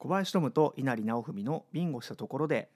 [0.00, 2.68] 小林トムと稲荷直文のビンゴしたところで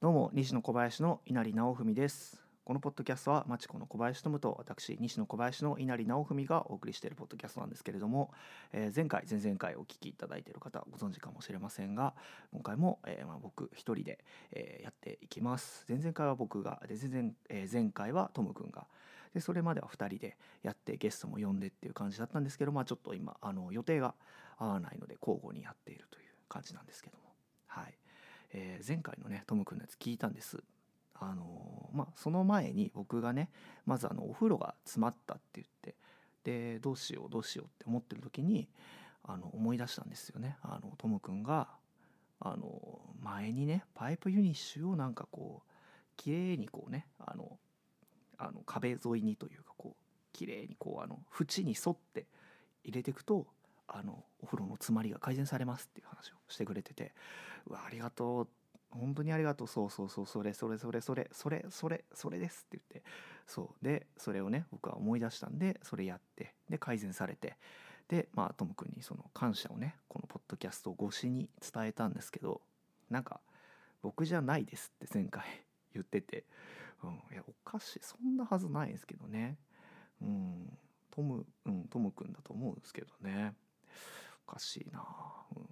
[0.00, 2.40] どうも西野小林の稲荷直文です。
[2.64, 8.30] このポッドキャストは町子の小林トムと私西野小林の稲荷直文がお送りしているポッドキャストなんですけれども、
[8.72, 12.14] えー前回前々回お聞きいただいている方ご存知かもしれませんが
[12.52, 15.84] 今回も、えまあ、僕一人で、えやっていきます。
[15.88, 18.86] 前々回は僕がで前々、え前回はトム君が
[19.34, 24.14] でそれまでは2人でやってゲストも呼んでっていう感じだったんですけど、まあ、ちょっと今あの予定が
[24.56, 26.23] 合わないので交互にやっているという
[26.54, 27.24] 感じなんですけども、
[27.66, 27.94] はい。
[28.52, 30.62] えー前回のねトム君のやつ聞いたんです。
[31.14, 33.50] あのーまあ、その前に僕がね
[33.86, 35.94] まずあのお風呂が詰まったって言って
[36.44, 38.68] でどうしようどうしようって思ってる時に
[39.24, 40.56] あの思い出したんですよね。
[40.62, 41.68] あのトム君が
[42.40, 45.70] あの前にねパイプユニッシュをなんかこう
[46.16, 47.58] 綺麗にこうねあの
[48.38, 50.02] あの壁沿いにというかこう
[50.32, 52.26] 綺麗にこうあの縁に沿って
[52.84, 53.46] 入れていくと
[53.86, 57.12] あのお風呂の詰まりが改善されますっていう話をしてくれてて
[57.66, 58.48] うわありがとう。
[58.90, 59.66] 本当にありがとう。
[59.68, 63.10] そうそうそうそれそれそれそれそれそれそれですって言って。
[63.46, 63.84] そう。
[63.84, 66.54] でそれをね僕は思い出したんでそれやって。
[66.70, 67.56] で改善されて。
[68.08, 72.60] でまあトム君にその感謝をねこのポッドキャスト越しに伝えたんですけど
[73.10, 73.40] なんか
[74.02, 75.44] 僕じゃないですって前回
[75.94, 76.44] 言ってて、
[77.02, 78.00] うん、いやおかしい。
[78.02, 79.58] そんなはずないんですけどね。
[80.20, 80.78] うん。
[81.10, 83.54] トムうんトム君だと思うんですけどね。
[84.48, 85.04] おかしいな。
[85.56, 85.68] うん。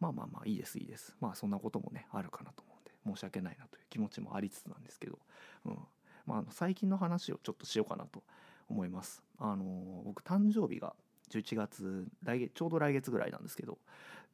[0.00, 1.14] まあまあまあいいですいいです。
[1.20, 5.18] まあそんなこともねあるかなと思うんで申し訳ないなという気持ちもありつつなんですけど、
[5.66, 5.78] うん。
[6.26, 8.22] まあ、あの最近の話をちょっとしようかなと
[8.68, 9.22] 思います。
[9.38, 10.94] あのー僕誕生日が
[11.30, 13.78] 11月来月ちょうど来月ぐらいなんですけど。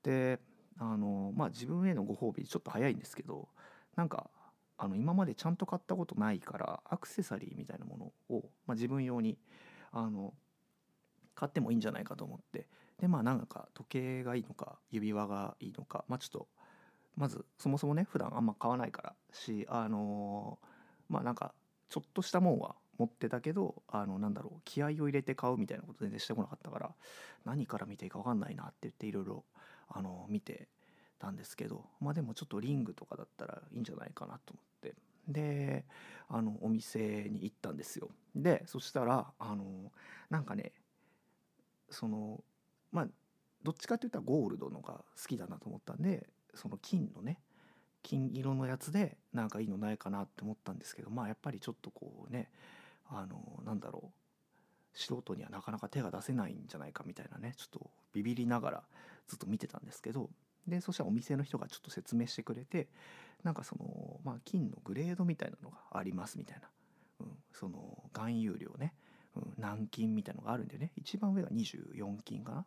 [0.03, 0.39] で
[0.79, 3.49] あのーまあ自分へのご褒美ちょっと早いんですけど
[3.97, 4.31] なんか
[4.79, 7.99] あの今までちゃんと買ったことないからアクセサリーみたいなも
[8.31, 9.37] のを、まあ、自分用に
[9.91, 10.33] あの
[11.35, 12.69] 買ってもいいんじゃないかと思って
[13.01, 16.49] でまあなんか時計がいいのか指輪がいいのかまあちょっと
[17.17, 20.69] まずそもそもね普段あんま買わないからしあのー
[21.09, 21.55] まあなんか
[21.89, 26.91] ちょっとしたもんは持ってたけどあのなんだろう気合を入れて買うみたいなこと全然してこなかったから
[27.45, 29.45] 何から見ていいか分かんないなって言っていろいろ
[29.89, 30.69] あの見て
[31.19, 34.95] たんですけどまあでもちょっとリングとかだったらいいんじゃないかなと思って。
[35.29, 35.85] で
[36.31, 38.09] あのお店に行ったんですよ。
[38.35, 39.93] でそしたらあの
[40.31, 40.73] なんかね
[41.91, 42.43] その
[42.93, 43.09] まあ
[43.63, 47.39] どっちかって言ったらゴールドのが好きだなと思ったんでその金のね
[48.03, 52.49] 金色のやつでなんかいいのないかなって思ったんですけどまあやっぱりちょっとこうね
[53.11, 58.83] あのなんだろう素人にはなかなか手が出せないんじゃないかみたいなねちょっとビビりながら
[59.27, 60.31] ずっと見てたんですけど
[60.67, 62.89] でそしたらお店の人がちょっと説明してくれて
[63.43, 66.69] なんかその、まあ、金のグレードみたいなのがありますみたいな、
[67.21, 68.95] うん、その含有量ね、
[69.37, 72.67] うん、金みたいのがあるんでね一番上が24金かな、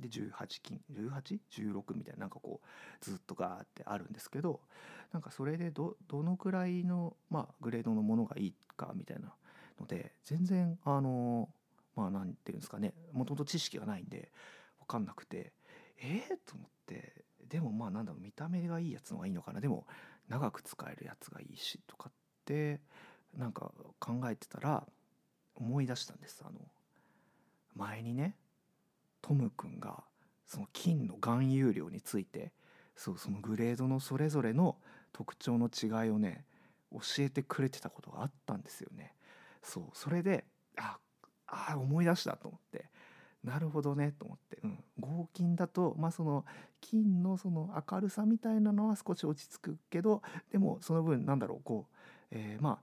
[0.00, 0.30] で18
[0.62, 4.60] 金 18?16 みたいななんかこうずっとガーってあるんですけど
[5.12, 9.32] なんかそれでどどのくらいの、まあ、グレードのものがいいかみたいな
[9.80, 11.48] ので全然あの
[11.94, 14.30] まあなんていうんですかねもともと知識がないんで
[14.80, 15.52] 分かんなくて
[15.98, 19.60] ええと思ってでもまあなんだろう見た目がいいやつの方がいいのかな。
[19.60, 19.86] でも
[20.28, 22.12] 長く使えるやつがいいしとかっ
[22.44, 22.80] て
[23.36, 23.70] なんか
[24.00, 24.86] 考えてたら
[25.54, 26.42] 思い出したんです。
[26.44, 26.60] あの
[27.74, 28.36] 前にね
[29.22, 30.04] トム君が
[30.46, 32.52] その金の含有量について
[32.96, 34.76] そうそのグレードのそれぞれの
[35.12, 36.44] 特徴の違いをね
[36.92, 39.14] 教えてくれてたことがあったんですよね。
[39.62, 40.44] そうそれで
[40.76, 40.98] あ
[41.46, 42.86] あ思い出したと思って。
[43.44, 46.44] なるほどねと思って、うん、合金だとまあその
[46.80, 51.94] 金のその明るさみたいなのは少し落ち着くけどでもその分なんだろうこう、
[52.32, 52.78] えーまあ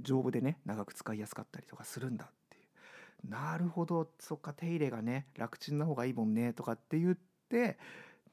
[0.00, 2.30] 丈夫でね長く使いやすかったりとかするんだ
[3.28, 7.18] なるほどそっか手入れがね楽ちんな方がいいもんねとかって言っ
[7.48, 7.78] て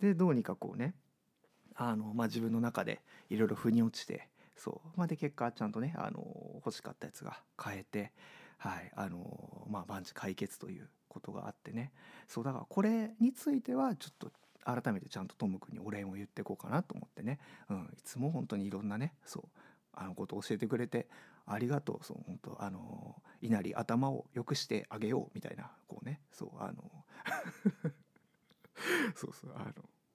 [0.02, 0.94] でどうにかこうね
[1.76, 6.26] あの、まあ、自分の中でいろいろ腑に落ちてそう、まあ、で結果ちゃんとねあの
[6.56, 8.12] 欲しかったやつが買えて
[8.58, 11.92] はいあのまあ万事解決ということがあってね
[12.28, 14.32] そうだからこれについてはちょっと
[14.64, 17.40] 改めてちゃんとトム君にお礼を言ってこうかなと思ってね、
[17.70, 19.44] うん、いつも本当にいろんなねそう
[19.94, 21.08] あのことを教えてくれて
[21.46, 27.06] ありがとうそう本当あの稲荷頭を良くしてあげようみたいなこうねそうあの
[29.16, 29.74] そうそうあの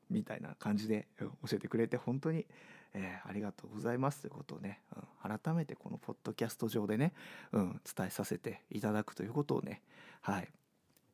[0.08, 2.46] みたいな感じで教えてくれて本当に、
[2.94, 5.06] えーありがとうございますということをね、うん
[5.38, 7.12] 改めてこのポッドキャスト上でね、
[7.50, 9.82] うん、伝えさせていただくということをね
[10.20, 10.48] はい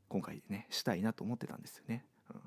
[0.08, 2.04] 今回ねしたいなと思ってたんですよね。
[2.28, 2.40] うん、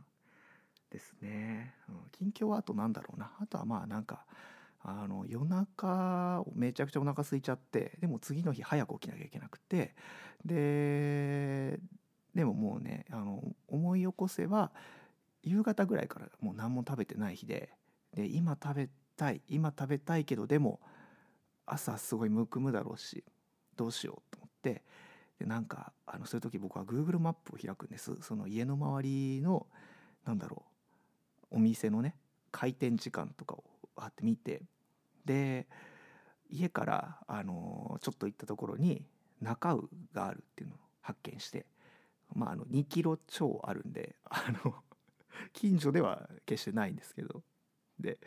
[0.91, 1.95] ですね、うん。
[2.11, 4.25] 近況はあとなんだろうなあとはまあなんか
[4.87, 9.95] あの夜中めちゃくちゃお腹空いちゃってでも次の日早く起きなきゃいけなくて
[10.45, 11.79] で
[12.35, 14.71] でももうねあの思い起こせば
[15.41, 17.71] 夕方ぐらいからもう何も食べてない日で
[18.13, 20.79] で今食べたい今食べたいけどでも
[21.65, 23.23] 朝すごいむくむだろうし
[23.75, 24.83] どうしようと思って
[25.39, 28.15] でなんかあのそういう時僕は Google マップを開くんです。
[28.21, 29.65] その家の周りの
[30.25, 30.63] なんだろ
[31.51, 32.15] うお店のね
[32.51, 33.63] 開店時間とかを
[33.95, 34.61] わって見て
[35.25, 35.67] で
[36.49, 39.05] 家からあのちょっと行ったところに
[39.41, 41.65] 中尾があるっていうのを発見して
[42.33, 44.75] まああの2キロ超あるんであの
[45.53, 47.41] 近所では決してないんですけど
[47.99, 48.19] で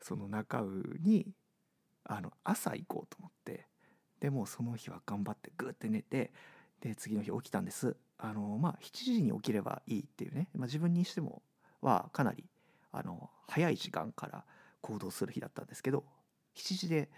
[0.00, 0.68] その中尾
[1.00, 1.26] に
[2.04, 3.66] あの朝行こうと思って
[4.20, 6.32] でもその日は頑張ってグーって寝て
[6.80, 7.96] で次の日起きたんです。
[8.18, 11.42] あのまあ7時に起きればいいっていうね、まあ、自分にしても
[11.80, 12.44] はかなり
[12.92, 14.44] あの早い時間から
[14.80, 16.04] 行動する日だったんですけど
[16.56, 17.10] 7時で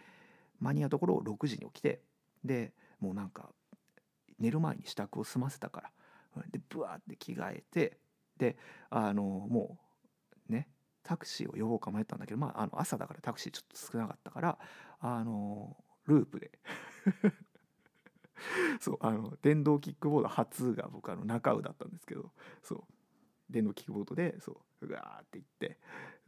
[0.60, 2.00] 間に合うところを6時に起きて
[2.44, 3.50] でもうなんか
[4.38, 5.90] 寝る前に支度を済ませたから
[6.50, 7.98] でブワーって着替えて
[8.38, 8.56] で
[8.90, 9.78] あのも
[10.48, 10.68] うね
[11.02, 14.58] タクシーを呼ぼうか迷ったんだけど、まあ、あの朝だからタクシーちょっと少なかったから
[15.00, 16.50] あのループで。
[18.80, 22.84] そうあの電動キックボード初が僕あの中尾だったんですけどそう。
[23.48, 24.56] 電動キックボードでそう。
[24.86, 25.78] うわーって行って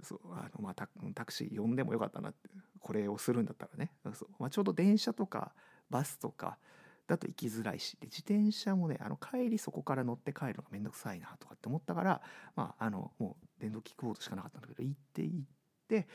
[0.03, 2.49] そうあの、まあ、タクシー呼んでもよかったなって
[2.81, 3.91] これをするんだったらね。
[4.15, 5.53] そう、まあ、ちょうど電車とか
[5.91, 6.59] バスとか
[7.07, 12.21] だと行きづらいしで自転車もねあの帰りそこから乗って帰るのがめんどくさいなとかって思ったから
[12.55, 15.47] まああのもう電動キックボードしかなかったんだけど行って行っ
[15.89, 16.07] て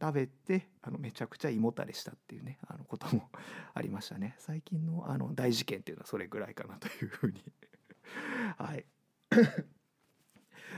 [0.00, 3.28] 食べてあのめちゃくちゃ胃もたれしたっていうねあのことも
[3.74, 4.36] ありましたね。
[4.38, 7.42] 最近のあの大事件っていうのはそれぐらいかなというふうに。
[8.56, 8.86] はい。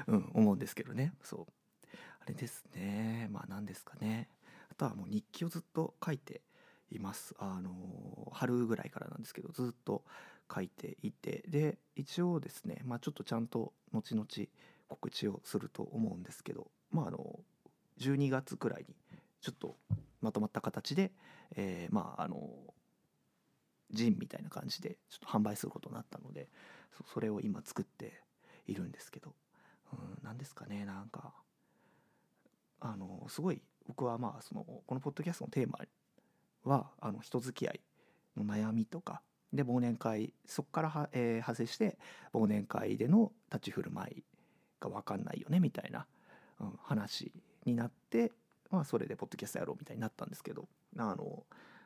[0.08, 1.12] うん思うんですけどね。
[1.22, 1.86] そう。
[2.20, 3.28] あれですね。
[3.30, 4.28] まあ何ですかね。
[4.70, 6.40] あとはもう日記をずっと書いて
[6.90, 7.34] います。
[7.38, 7.70] あの
[8.32, 10.02] 春ぐらいからなんですけどずっと
[10.52, 11.44] 書いていて。
[11.46, 14.26] で一応ですねまあちょっとちゃんと後々
[14.88, 17.38] 告知をすると思うんですけどまああの
[18.00, 18.94] 12月くらいに
[19.42, 19.76] ちょっと
[20.22, 21.12] まとまった形で、
[21.56, 22.48] えー、まああの
[23.90, 26.48] ジンみたいな感じでちょっと販売することになったので
[27.12, 28.20] それを今作って
[28.66, 29.34] いるんですけど、
[29.92, 31.32] うん、ですかねなんか。
[32.80, 35.80] あのすごい僕はまあそのこのポッドキャストのテーマ
[36.62, 37.80] はあの人付き合い
[38.36, 39.22] の悩みとか。
[39.50, 41.96] で忘年会そこからは、えー、派生して
[42.34, 44.24] 忘年会での立ち振る舞い
[44.78, 46.06] が分かんないよねみたいな、
[46.60, 47.32] うん、話
[47.64, 48.30] になって
[48.70, 50.68] まあそれでポッドキャストやろうみたいになったんですけど。
[50.96, 51.44] あの、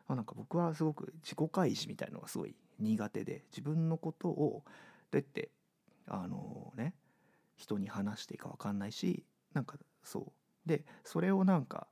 [0.09, 4.63] まあ、なんか僕はすごく自己開示みたいのがすごい苦手で自分のことを
[5.11, 5.51] どうやって
[6.09, 6.95] あのね
[7.57, 10.33] 人に話していいか分かんないしなんかそう。
[10.69, 11.89] でそれをなんか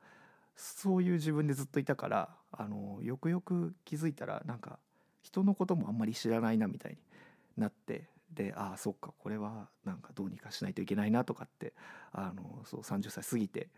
[0.57, 4.79] そういう自分でずっといたからあのよくよく気づいたらなんか
[5.23, 6.99] 人のこともあんまり知らないなみたいに
[7.57, 11.73] なってでああそっかこれはなんかどうにかしないといけないなとかって
[12.13, 13.69] あのそう30歳過ぎて、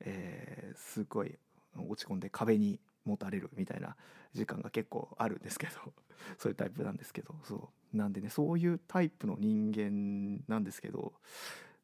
[0.00, 1.38] えー、すごい
[1.76, 3.96] 落ち込んで壁に持たれるみたいな
[4.34, 5.72] 時間が結構あるんですけど
[6.38, 7.96] そういうタイプなんですけどそう。
[7.96, 11.12] なんでねそういうタイプの人間なんですけど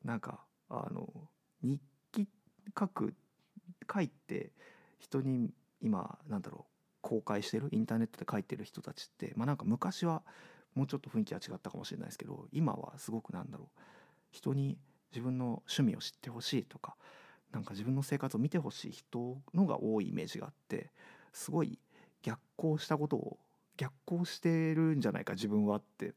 [0.05, 1.29] なんかあの
[1.63, 1.83] 日
[2.13, 2.27] 記
[2.79, 3.15] 書く
[3.93, 4.53] 書いて
[4.99, 6.73] 人に今なんだろう
[7.03, 10.23] 公開してるインターネットで書いてる人たちってまあなんか昔は
[10.75, 13.81] もうちょっと雰囲気は違ったかもしれないですけど今はすごくなんだろう
[14.31, 14.79] 人に
[15.11, 16.97] 自分の趣味を知ってほしいとか
[17.53, 20.91] なんか自分の生活を見てほしい人のが多いイメージがあって
[21.33, 21.79] すごい
[22.23, 23.39] 逆行したことを
[23.77, 26.15] 逆行してるんじゃないか自分はって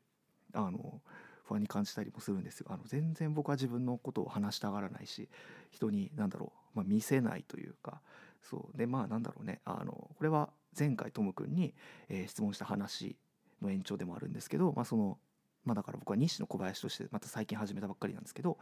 [0.54, 1.02] あの
[1.46, 2.68] 不安に感じたりもするんですよ。
[2.70, 5.30] あの全然僕は自分のことを話したがらないし
[5.70, 8.02] 人に何だろう、まあ、見せないというか
[8.42, 11.74] そうでまあなんだろうねあのこれは前回トム君に、
[12.10, 13.16] えー、質問した話
[13.62, 15.18] の延長でもあるんですけど、まあ、その
[15.64, 18.58] まあ、だから僕は西野小林としてまた最近始めたばっかりなんですけど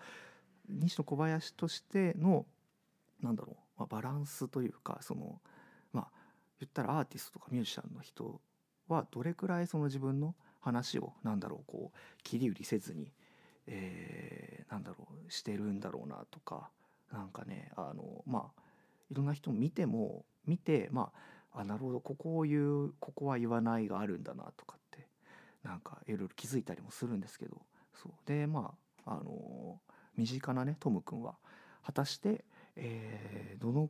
[0.67, 2.45] 西野小林としての
[3.21, 5.41] なんだろう、まあ、バランスというかその
[5.93, 6.07] まあ
[6.59, 8.41] 言ったらアーティストとかミュージシャンの人
[8.87, 13.13] はどれくらいその自分の話をなんだろうこう切り売りせずに、
[13.67, 16.69] えー、なんだろうしてるんだろうなとか
[17.11, 18.61] なんかねあのまあ
[19.09, 21.11] いろんな人見ても見てま
[21.53, 25.07] ああなるほどここを言うここは言わないがあるんだなとかって
[25.63, 27.57] なんかいろいろ気づいたりもするんですけど
[27.95, 28.11] そう。
[28.25, 28.73] でま
[29.05, 29.79] ああの
[30.15, 31.35] 身近なねトム君は
[31.85, 32.43] 果たして、
[32.75, 33.89] えー、どの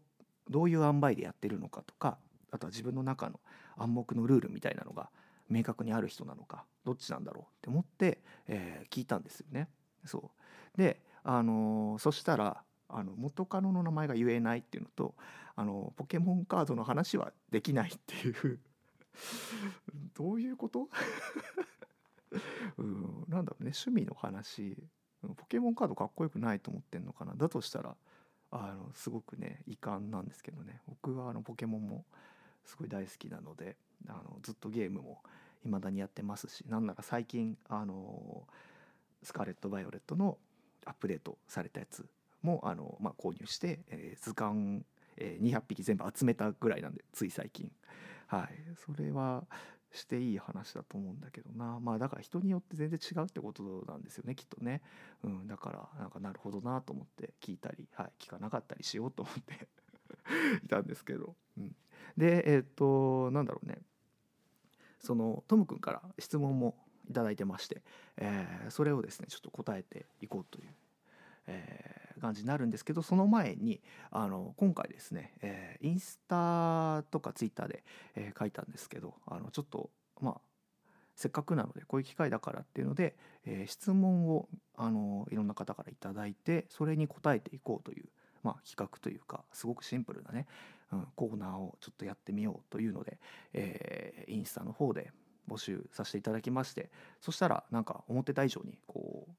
[0.50, 2.18] どういう塩梅でやってるのかとか
[2.52, 3.40] あとは自分の中の
[3.78, 5.10] 暗黙のルールみたいなのが
[5.50, 9.68] 明確にある人なのかどっちなんだろうって思って、えー、聞いたんですよね。
[10.06, 10.32] そ
[10.76, 10.78] う。
[10.78, 15.16] で、あのー、そしたらあの元カノの名前が言えないっていうのと
[15.56, 18.60] あのポケモンカードの話はできないっていう。
[20.16, 20.90] どういうこと？
[22.78, 23.72] うんなんだろうね。
[23.76, 24.78] 趣味の話。
[25.36, 27.34] ポケモンカードかっこよくないと思ってんのかな。
[27.36, 27.96] だとしたら
[28.52, 30.82] あのすごくね遺憾なんですけどね。
[30.88, 32.06] 僕はあのポケモンも
[32.66, 33.76] すごい大好きなので
[34.08, 35.22] あのずっとゲームも
[35.64, 38.44] 未だにやってますしなんなら最近あの
[39.24, 40.38] スカーレット・バイオレットの
[40.86, 42.06] アップデートされたやつ
[42.42, 44.84] もあの、まあ、購入して、えー、図鑑、
[45.18, 47.70] えー、200匹全部集めたぐらいなんでつい最近。
[48.28, 48.50] はい。
[48.86, 49.44] それは
[49.92, 51.80] していい話だと思うんだけどな。
[51.80, 54.82] まあだから人によって全然違うってことなんですよねきっとね、
[55.24, 59.68] うん、だからなんかなるほどなと思って聞いたり、はい、聞かなかったりしようと思って
[60.64, 61.76] いたんですけど、うん、
[62.18, 63.80] でえっ、となんだろうね。
[65.00, 66.76] そのトム君から質問も
[67.10, 67.82] 頂いてまして、
[68.18, 70.70] えー、それをですねちょっと答えていこうという、
[71.48, 77.84] えー、感じになるんですけどその前にあの今回ですね、えー、インスタとかツイッターで、
[78.16, 79.90] え書いたんですけどあのちょっと
[80.22, 80.42] まあ
[81.16, 84.48] せっかくなのでこういう機会だからっていうので、え質問を
[84.78, 88.06] あのいろんな方から頂いてそれに答えていこうという、
[88.44, 90.48] まあ、企画というかすごくシンプルなね、
[90.94, 93.18] うん、コーナーをちょっとやってみようというので、
[93.54, 95.12] えー、インスタの方で
[95.50, 99.32] 募集させていただきましてそしたらなんか思ってた以上にこう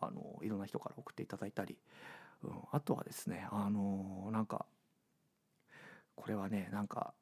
[0.00, 1.78] あのいろんな人から送っていただいたり、
[2.42, 4.66] うん、あとはですねあのなんか
[6.14, 7.14] これはねなんか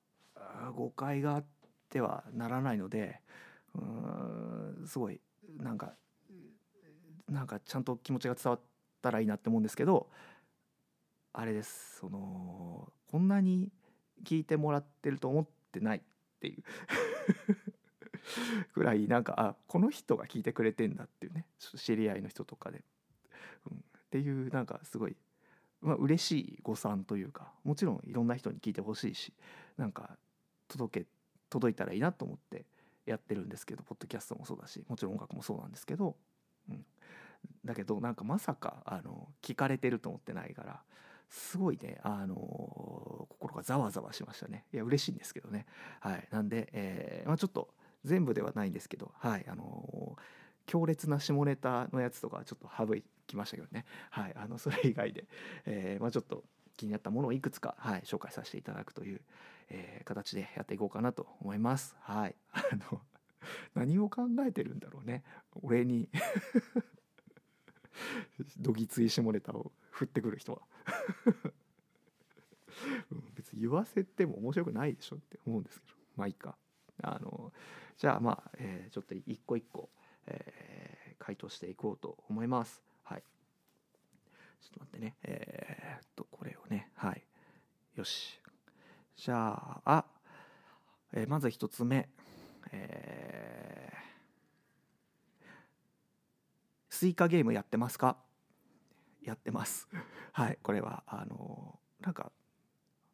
[0.74, 1.44] 誤解があっ
[1.90, 3.20] てはならないので
[3.74, 3.80] う
[4.82, 5.20] んすごい
[5.58, 5.94] なんか
[7.28, 8.60] なんかちゃんと気持ちが伝わっ
[9.02, 10.08] たらいいなって思うんですけど
[11.32, 13.70] あれですそのこんなに
[14.24, 16.00] 聞いてもらってると思ってないっ
[16.40, 16.62] ていう
[18.74, 22.84] ぐらいなんかあこの人が聞いてくれてんだっていうね知り合いの人とかで、
[24.14, 25.16] っていうなんかすごい、
[25.80, 29.32] まあ嬉しい誤算というかもちろんいろんな人に聞いてほしいし
[29.76, 30.10] なんか
[30.68, 31.06] 届け
[31.50, 32.64] 届いたらいいなと思って
[33.06, 36.14] やってるんですけどポッドキャストもそうだしもちろん音楽もそうなんですけど、
[36.70, 36.84] うん、
[37.64, 40.80] だけどなんかまさかあの聞かれてると思ってないから
[41.28, 42.36] すごいね、あの、
[43.28, 44.66] 心がざわざわしましたね。
[44.72, 45.66] いや、嬉しいんですけどね。
[45.98, 46.28] はい。
[46.30, 50.20] なんで、えー、まあ、ちょっと、全部ではないんですけど、はい、あのー、
[50.66, 52.88] 強烈な下ネタのやつとかちょっと省
[53.26, 55.24] きましたけどね、はい、あのそれ以外で、
[55.66, 56.44] えー、まあ、ちょっと
[56.76, 59.20] 気になったものをいくつか、はい、紹介させていただくという、
[59.70, 61.96] えー、形でやっていこうかなと思います。
[62.00, 63.00] はい、 あの
[63.74, 65.22] 何を考えてるんだろうね。
[65.62, 66.08] 俺に
[68.58, 70.62] どぎつい下ネタを振ってくる人は。
[73.34, 75.94] 別に言わせても面白くないでしょって思うんですけど。
[76.16, 76.56] まあいいか。
[77.02, 77.52] あの
[77.96, 79.88] じゃあまあ、えー、ちょっと一個一個、
[80.26, 82.82] えー、回答していこうと思います。
[83.04, 83.22] はい。
[84.60, 85.14] ちょっと待ってね。
[85.22, 86.90] えー、っとこれをね。
[86.94, 87.22] はい。
[87.96, 88.40] よし。
[89.16, 90.04] じゃあ、
[91.12, 92.08] えー、まず一つ目。
[92.72, 93.96] えー、
[96.88, 98.16] スイカゲームやってますか？
[99.22, 99.88] やってます。
[100.32, 100.58] はい。
[100.62, 102.32] これはあのなんか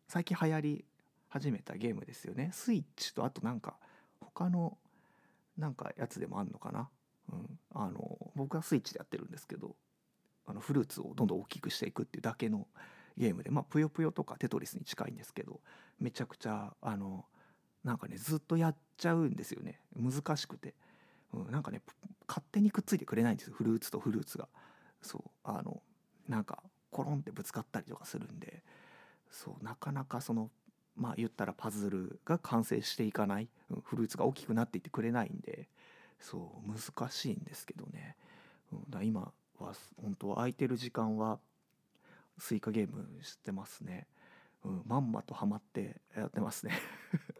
[0.09, 0.85] 最近流行り
[1.29, 2.51] 始めたゲームですよね。
[2.53, 3.77] スイッチとあとなんか
[4.21, 4.79] 他の
[5.57, 6.89] なんかやつでもあんのかな、
[7.33, 9.77] うん、あの僕はスイッチでやってるんですけど
[10.47, 12.67] あのフルーツをどんどん大きくしていくっていうだけの
[13.17, 15.61] ゲームでまあぷよぷよとかテトリスに近いんですけど
[16.01, 17.25] めちゃくちゃあの
[17.85, 19.81] なんかねずっとやっちゃうんですよね。
[19.97, 20.75] 難しくて、
[21.33, 21.81] うん、なんかね
[22.29, 23.55] 勝手にくっついてくれないんですよ。
[23.57, 24.49] フルーツとフルーツが。
[25.01, 25.83] そうあの
[26.29, 28.63] なんかコロンってぶつかったりとかするんで。
[29.31, 30.51] そうなかなかその
[30.97, 35.69] まあ言ったらパズルが完成していかない、うん、フルーツが大きくなっていってくれないんで。
[36.21, 38.17] そう難しいんですけどね、
[38.73, 41.39] うん、だ今は本当空いてる時間は
[42.39, 44.07] スイカゲームしてますね、
[44.65, 46.73] うん、まんまとハマってやってますね。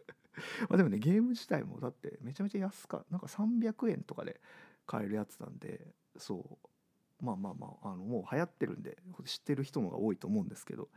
[0.69, 4.41] まあでもねゲーム自体もだってめちゃめちゃ安かなんか300円とかで
[4.87, 6.67] 買えるやつなんでそう。
[7.23, 10.89] まあまあまああのもう流行ってるんで知ってる人の方が多いと思うんですけど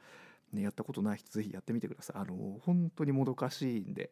[0.54, 2.20] ね、やったことない人ぜひやってみてください。
[2.20, 4.10] あの本当にもどかしいんで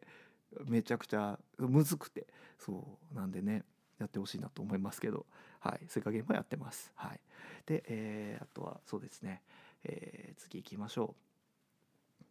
[0.65, 2.27] めちゃくちゃむずくて
[2.59, 3.63] そうなんでね
[3.99, 5.25] やってほしいなと思いますけど
[5.59, 6.91] はいスイカゲームはやってます。
[6.95, 7.19] はい。
[7.65, 9.41] で、えー、あとはそうですね、
[9.83, 11.15] えー、次行きましょ
[12.21, 12.25] う。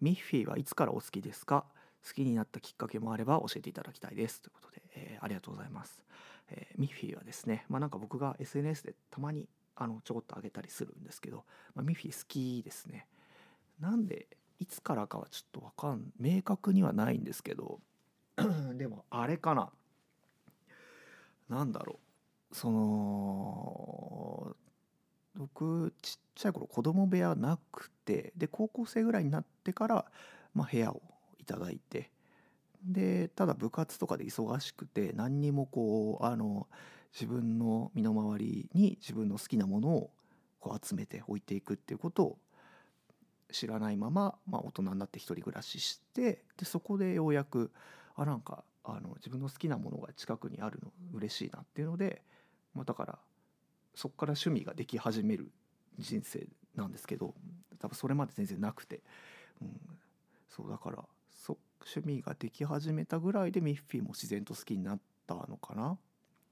[0.00, 1.66] ミッフィーはいつからお好きですか？
[2.06, 4.40] 好きになったきっかけもあれば教えていただきたいです。
[4.40, 6.02] ということで、えー、ありがとうございます、
[6.48, 9.46] えー、ミッフィーはですねまあなんか僕が SNS でたまに
[9.76, 11.44] あのちょこっと上げたりするんですけど、
[11.74, 13.06] まあ、ミッフィー好きですね。
[13.78, 14.28] なんで
[14.60, 17.80] いつからかはちょっとわかん明確にはないんですけど。
[18.76, 19.72] でもあれかな。
[21.48, 21.98] なんだろ
[22.52, 22.54] う。
[22.54, 24.56] その
[25.36, 30.04] 僕ちっちゃい頃子供部屋なくてで高校生ぐらいになってから、
[30.54, 31.00] まあ、部屋を
[31.38, 32.10] いただいて。
[32.82, 36.66] でただ部活とかで忙しくて何にもこうあの
[37.12, 40.10] 自分の身の回りに自分の好きなものを
[40.60, 42.38] こう集めて置いていくっていうことを
[43.52, 47.70] 知らないまま、まあ、大人になって一人暮らししてでそこでようやく
[48.16, 52.22] あなんかあの自分の好きなものが近くにあるの嬉しいなっていうので、
[52.74, 53.18] まあ、だから
[53.94, 55.50] そこから趣味ができ始める
[55.98, 57.34] 人生なんですけど
[57.78, 59.00] 多分それまで全然なくて、
[59.60, 59.80] うん、
[60.48, 65.98] そうだからそ趣味ができ始めたぐらいでミッフィーも自然と好きになったのかな。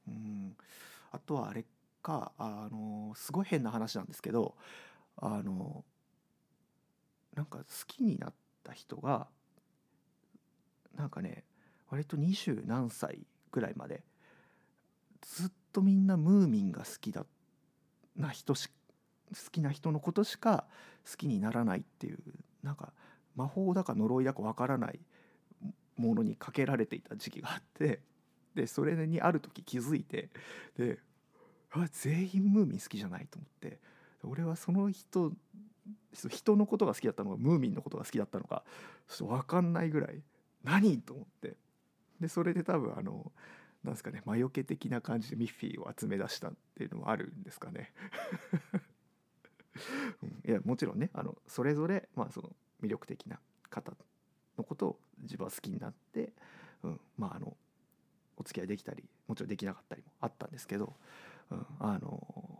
[0.07, 0.57] うん、
[1.11, 1.67] あとはあれ
[2.03, 4.55] かあのすごい変な話なんですけど
[5.17, 5.85] あの
[7.39, 9.29] なんか好きになった人が
[10.97, 11.45] なんかね
[11.89, 13.21] 割と二十何歳
[13.53, 14.03] ぐらいまで
[15.21, 17.25] ずっとみんなムーミンが好きだ
[18.17, 18.69] な人し
[19.31, 20.65] 好きな人のことしか
[21.09, 22.19] 好きにならないっていう
[22.65, 22.93] なんか
[23.37, 24.99] 魔法だか呪いだかわからない
[25.97, 28.01] ものにかけられていた時期があって
[28.57, 30.31] でそれにある時気づいて
[30.77, 30.99] で
[31.93, 33.79] 全員ムーミン好きじゃないと思って
[34.25, 35.33] 俺はその人
[36.29, 38.65] 人のことが好きだったのかムーミンのことが好きだったのか
[39.09, 40.23] ちょっと分かんないぐらい
[40.65, 41.57] 何と思って。
[42.21, 43.31] でそれで多分あの
[43.85, 47.93] なんですかね魔除け的な感じでミッフィーを集め出したっていうのもあるんですかね。
[50.23, 52.51] うん、いやもちろんねあのそれぞれ、まあ、その
[52.83, 53.39] 魅力的な
[53.71, 53.93] 方
[54.57, 56.33] のことを自分は好きになって、
[56.83, 57.57] うん、まああの
[58.37, 60.97] お付き合いできたりもちろんできなかったりもあったんですけど、
[61.51, 62.58] うん、あの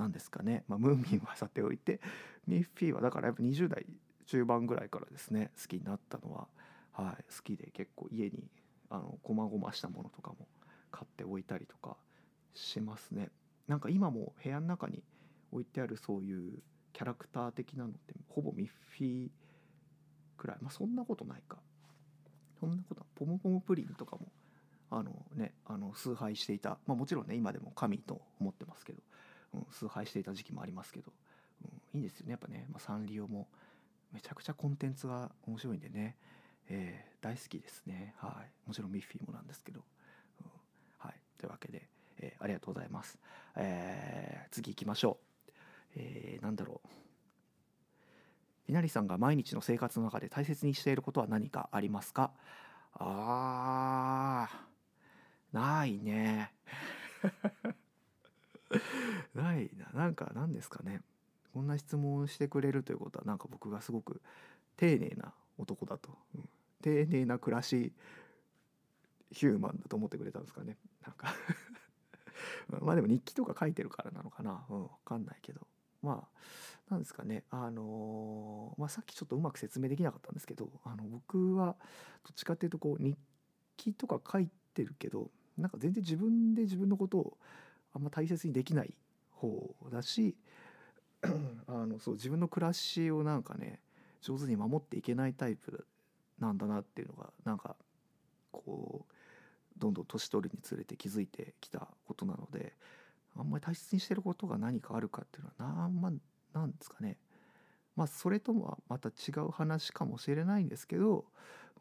[0.00, 2.00] 何ですかね、まあ、ムーミンはさておいて
[2.46, 3.84] ミッフィーはだからやっぱ20代
[4.26, 6.48] 中盤ぐらいからですね好きになったのは、
[6.92, 8.44] はい、好きで結構家に
[8.88, 10.48] あの細々したものとかも
[10.90, 11.96] 買っておいたりとか
[12.54, 13.28] しますね。
[13.68, 15.02] なんか今も部屋の中に
[15.52, 16.58] 置いてあるそういう
[16.92, 19.30] キャラクター的なのってほぼミッフィー
[20.36, 20.56] くらい。
[20.60, 21.58] まあそんなことないか。
[22.58, 24.32] そんなことポムポムプリンとかも
[24.90, 26.78] あのねあの崇拝していた。
[26.86, 29.00] まあもちろんね今でも神と思ってますけど、
[29.54, 31.12] うん、崇拝していた時期もありますけど、
[31.64, 33.48] うん、いいんですよねやっぱね、まあ、サンリオも
[34.12, 36.16] めちゃくちゃコンテンツが面白いんでね、
[36.68, 38.14] えー、大好きですね。
[38.18, 38.68] はい。
[38.68, 39.80] もちろんミッフィーもなんですけど、
[40.40, 40.46] うん、
[40.98, 41.14] はい。
[41.38, 43.18] というわけで、えー、ありがとうございます、
[43.56, 45.50] えー、次行きましょう。
[45.96, 46.88] えー、なんだろう。
[48.68, 52.32] 稲荷さんが毎日の生活の中で大切にしていることは何かありますか？
[52.94, 56.52] あーないね。
[59.34, 59.90] ないな。
[59.92, 61.02] なんか何ですかね。
[61.52, 64.22] こんな質問してくれるということはなんか僕がすごく
[64.76, 66.48] 丁寧な男だと、うん、
[66.80, 67.92] 丁寧な暮らし
[69.32, 70.76] ヒューマンだと思ってくれたんですかね。
[71.02, 71.34] なんか。
[72.80, 74.64] まあでも日記とか書いてるからなのかな。
[74.70, 74.82] うん。
[74.82, 75.66] 分かんないけど。
[76.02, 76.40] まあ
[76.90, 77.44] なんですかね。
[77.50, 81.76] あのー、まあ、さっきちょっとうまく説明できなかったんですけどあの僕は
[82.24, 83.16] どっちかっていうとこう日
[83.76, 87.38] 記とか書いてるけどなんか全然自分で自分のことを
[87.94, 88.94] あんま大切にできない
[89.30, 90.36] 方だし
[91.66, 93.80] あのそう自分の暮らしをなんかね
[94.20, 95.86] 上手に守っていけないタイプ
[96.38, 97.76] なんだなっていうのがなんか
[98.52, 99.14] こう
[99.78, 102.74] どんどん年取るにつれて気づいてきたことなので
[103.36, 106.12] あんまり大切にしてることが何かあるかっていうのはなんま
[106.52, 107.16] なんですかね。
[107.96, 111.24] まあそれとはまた違う話かもしれないんですけど、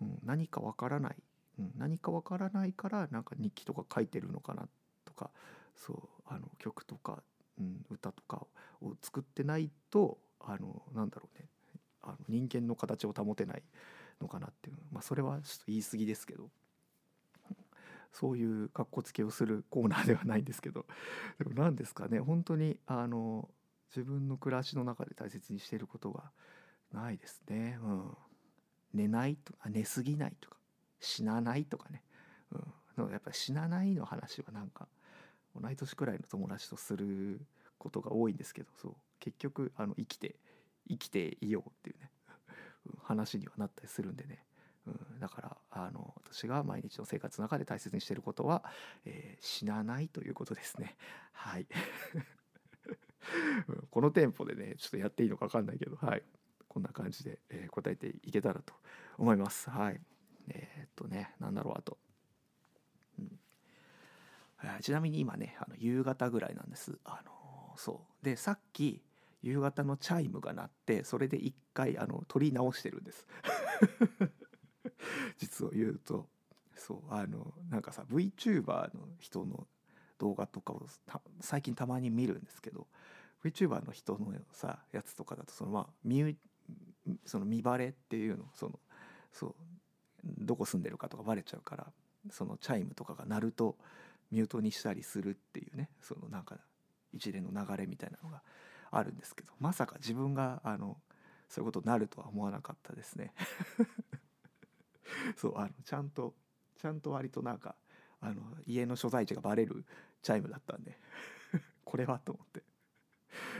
[0.02, 1.16] うん、何かわからない、
[1.60, 4.68] うん、何かわからないからなんか日記とか書いてるのかな
[5.06, 5.30] とか
[5.80, 7.24] そうあの曲とか、
[7.58, 8.46] うん、歌とか
[8.82, 11.48] を作ってないとあのなんだろうね。
[12.02, 13.64] あの人間の形を保てない
[14.22, 14.78] のかなっていう。
[14.92, 16.50] まあそれはちょっと言い過ぎですけど。
[18.12, 20.86] そういうかっこつけをするコーナーではないんですけど。
[21.38, 22.20] でも何ですかね。
[22.20, 23.50] 本当にあの
[23.90, 26.32] 自分の暮らしの中で大切にしていることが
[26.92, 27.78] ないですね。
[27.82, 28.18] うん、
[28.94, 30.58] 寝ないとか寝すぎないとか
[31.00, 32.04] 死なないとかね、
[32.98, 34.88] うん、やっぱり死なないの話はなんか
[35.56, 37.42] 同い年くらいの友達とする
[37.78, 38.96] ことが多いんですけどそう。
[39.20, 40.36] 結局あの生きて
[40.88, 42.10] 生きていようっていうね。
[43.04, 44.44] 話にはなったりするんでね。
[44.88, 48.64] うん、だからあの私が毎日の生活の中で大切にしていることは、
[49.06, 50.96] えー、死なないということですね。
[51.34, 51.68] はい。
[53.92, 56.24] このテンポでねちょっとやっていいのか分かんないけどはい。
[56.68, 58.74] こんな感じで、えー、答えていけたらと
[59.18, 59.70] 思います。
[59.70, 60.00] はい。
[60.50, 61.98] えー、っとね何だろうあと、
[64.82, 66.98] ちなみに今ねあの夕方ぐらいなんです。
[67.06, 67.32] あの
[67.78, 68.26] そう。
[68.26, 69.02] でさっき
[69.42, 73.26] 夕方のチャイムが鳴ってそれで一回あの取り直してるんです。
[75.38, 76.28] 実を言うと。
[76.76, 77.14] そう。
[77.14, 79.68] あのなんかさ VTuber の人の
[80.18, 80.86] 動画とかを
[81.40, 82.88] 最近たまに見るんですけど
[83.44, 86.36] VTuber の人のさやつとかだとそのまあ見
[87.26, 88.80] その見バレっていうのその
[89.32, 89.56] そう
[90.24, 91.88] どこ住んでるかとかバレちゃうから
[92.30, 93.78] そのチャイムとかが鳴ると
[94.32, 96.58] ミュートにしたりするっていうねそのなんか
[97.14, 98.42] 一連の流れみたいなのが
[98.92, 100.98] あるんですけどまさか自分があの
[101.48, 103.34] そういうことになるとは思わなかったですね。
[105.36, 106.36] そうあのちゃんと
[106.78, 107.76] ちゃんと割となんか
[108.22, 109.86] あの家の所在地がバレる
[110.22, 111.00] チャイムだったんで
[111.84, 112.64] これはと思って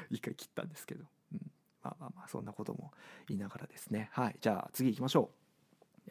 [0.10, 1.52] 一回切ったんですけど、うん、
[1.82, 2.94] まあまあまあそんなことも
[3.28, 4.10] 言いながらですね。
[4.12, 5.40] はいじゃあ次行きましょう。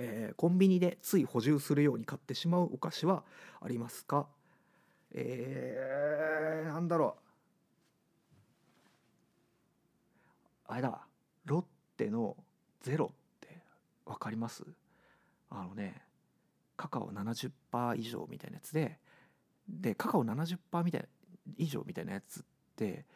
[0.00, 3.24] えー、コンビニでつい補充するように買ってしまうお菓子は
[3.60, 4.28] ありますか？
[5.12, 7.22] えー、なんだろう。
[10.66, 11.00] あれだ。
[11.44, 11.64] ロッ
[11.96, 12.36] テの
[12.82, 13.62] ゼロって
[14.04, 14.64] 分かります？
[15.50, 16.02] あのね
[16.76, 18.98] カカオ70%以上みたいなやつで
[19.68, 21.08] でカカオ70%みたい
[21.56, 22.42] 以上みたいなやつっ
[22.76, 23.06] て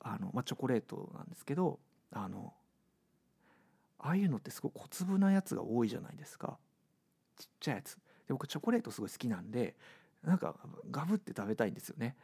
[0.00, 1.78] あの、まあ、チョコレートなんですけど
[2.12, 2.54] あの
[3.98, 6.58] ああいうのってすごい小粒なやつが多いじゃないですか。
[7.36, 7.96] ちっちゃいやつ。
[7.96, 9.76] で僕チョコレートすごい好きなんで
[10.24, 10.54] なんか
[10.90, 12.16] ガブって食べたいんですよね。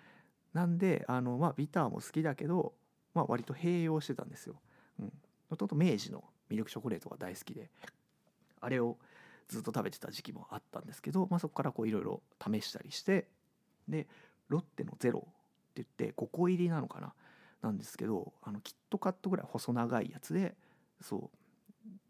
[0.53, 2.75] なんであのまあビターも好きだけど
[3.15, 4.57] まあ割と併用してたんですよ。
[5.01, 5.13] うん。
[5.49, 7.71] もともと明治のミルクチョコレートが大好きで
[8.61, 8.99] あれを
[9.49, 13.29] ずっと食べてた時期もあったんですけど、まあ、そこからいろいろ試したりして
[13.89, 14.09] で
[14.49, 15.33] ロッテのゼロっ
[15.75, 17.15] て言って5個入りなのかな？
[17.63, 20.55] なんですけどあのキットカットぐらい細長いやつで
[21.01, 21.31] そ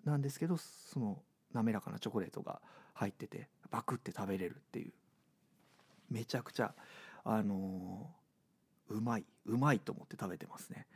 [0.05, 1.19] うなんですけどその
[1.53, 2.61] 滑らかなチョコレートが
[2.95, 4.93] 入っててバクって食べれるっていう
[6.11, 6.75] めちゃくちゃ
[7.25, 10.87] あのー、うまいうまいと思って食べてますね、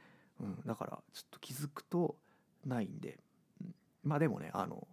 [0.41, 2.17] うん、だからちょっと気づくと
[2.65, 3.19] ないんで、
[3.61, 4.87] うん、まあでもねあの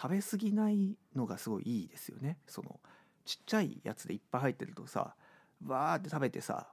[0.00, 2.38] 食べ過ぎないのがすごいいいですよね。
[2.48, 2.80] その
[3.24, 5.14] ちっちゃいやつでいっぱい入ってるとさ
[5.66, 6.66] わーって食べてさ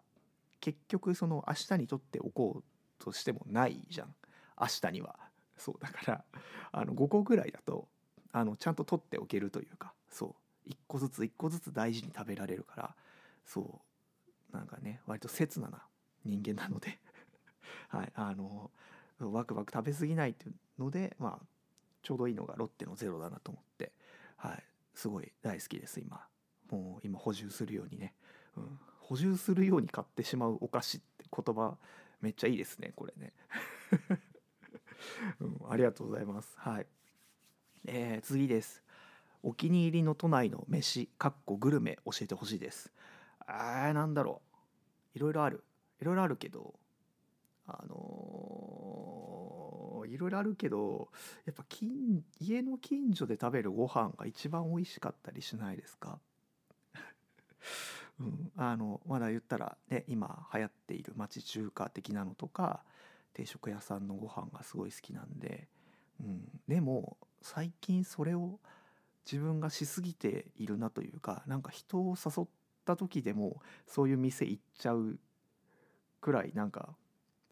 [0.60, 2.64] 結局その明日にとっておこう
[3.04, 4.16] としてもないじゃん。
[4.60, 5.16] 明日には。
[5.58, 6.24] そうだから
[6.72, 7.88] あの5個ぐらいだと
[8.32, 9.94] あのちゃんと取っておけるというか。
[10.10, 10.36] そ
[10.68, 12.96] う1個ずつ1個ずつ大事に食べられるから
[13.46, 13.82] そ
[14.54, 15.84] うなんかね割と刹那な
[16.26, 17.00] 人間なので
[17.90, 18.72] はいあの
[19.20, 21.46] ワクワク食べ過ぎないっていうのでまあ
[22.02, 23.92] ちょうどいいのがロッテのゼロだなと思って
[24.38, 26.26] はいすごい大好きです今。
[26.70, 28.14] もう今補充するようにね、
[28.56, 31.78] うん、補充するように買ってしまうお菓子って言葉
[32.22, 33.34] めっちゃいいですねこれね、
[35.40, 36.54] うん、ありがとうございます。
[36.58, 36.88] はい。
[37.86, 38.84] えー、次です。
[39.44, 42.92] お気に入りの都内の飯かっこグルメ教えてほしいです。
[43.48, 44.42] あーなんだろ
[45.16, 45.18] う。
[45.18, 45.64] いろいろある。
[46.00, 46.74] いろいろあるけど
[47.68, 51.10] あのー、いろいろあるけど
[51.46, 56.20] やっぱ近家の近所で食べるご飯が一番美味しかったりしないですか？
[58.20, 62.84] うん、あのまだ言ったらね今流行っている町中華的なのとか
[63.34, 65.68] 定食屋さんのご飯がすごい好きなんで、
[66.20, 68.60] うん、でも最近それを
[69.26, 72.48] 自分がしすぎているなというかなんか人を誘っ
[72.86, 75.20] た時でもそういう店行っちゃう
[76.20, 76.90] くらいなんか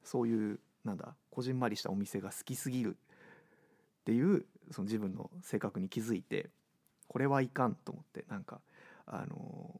[0.03, 2.97] そういうなんだこじんまりしたお店が好きすぎる
[4.01, 6.49] っていうその自分の性格に気づいて
[7.07, 8.61] これはいかんと思ってなんか
[9.05, 9.79] あの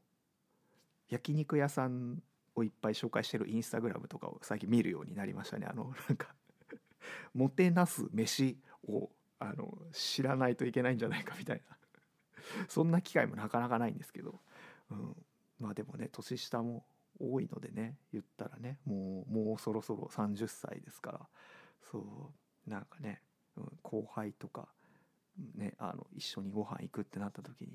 [1.08, 2.22] 焼肉屋さん
[2.54, 5.66] をいっぱい紹介してるインスタグラムとかを最近見るようになりましたね。
[5.68, 6.34] あのなんか
[7.34, 11.76] もてなす飯をあの知らないといけないんじゃないかみたいな。
[12.68, 14.40] そんな機会もなかなかないんですけど、
[14.90, 15.16] うん、
[15.58, 16.84] まあでもね年下も
[17.18, 21.28] 多いのでね言ったらねもうもうそろそろ30歳ですから。
[21.90, 22.30] そ
[22.66, 23.20] うなんかね、
[23.56, 24.68] うん、後輩とか、
[25.56, 27.72] ね、あの一緒にご飯行くってなった時に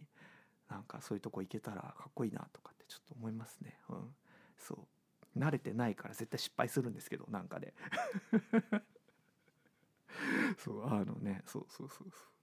[0.70, 3.78] なんかそういうとこ行けたらかっこいいなとかってちょっと思いますね。
[3.90, 4.16] うん、
[4.58, 5.40] そう。
[5.40, 7.74] 慣れてないから絶対失敗するんですけどなんかで
[10.58, 12.35] そうあのねそうそうそうそう。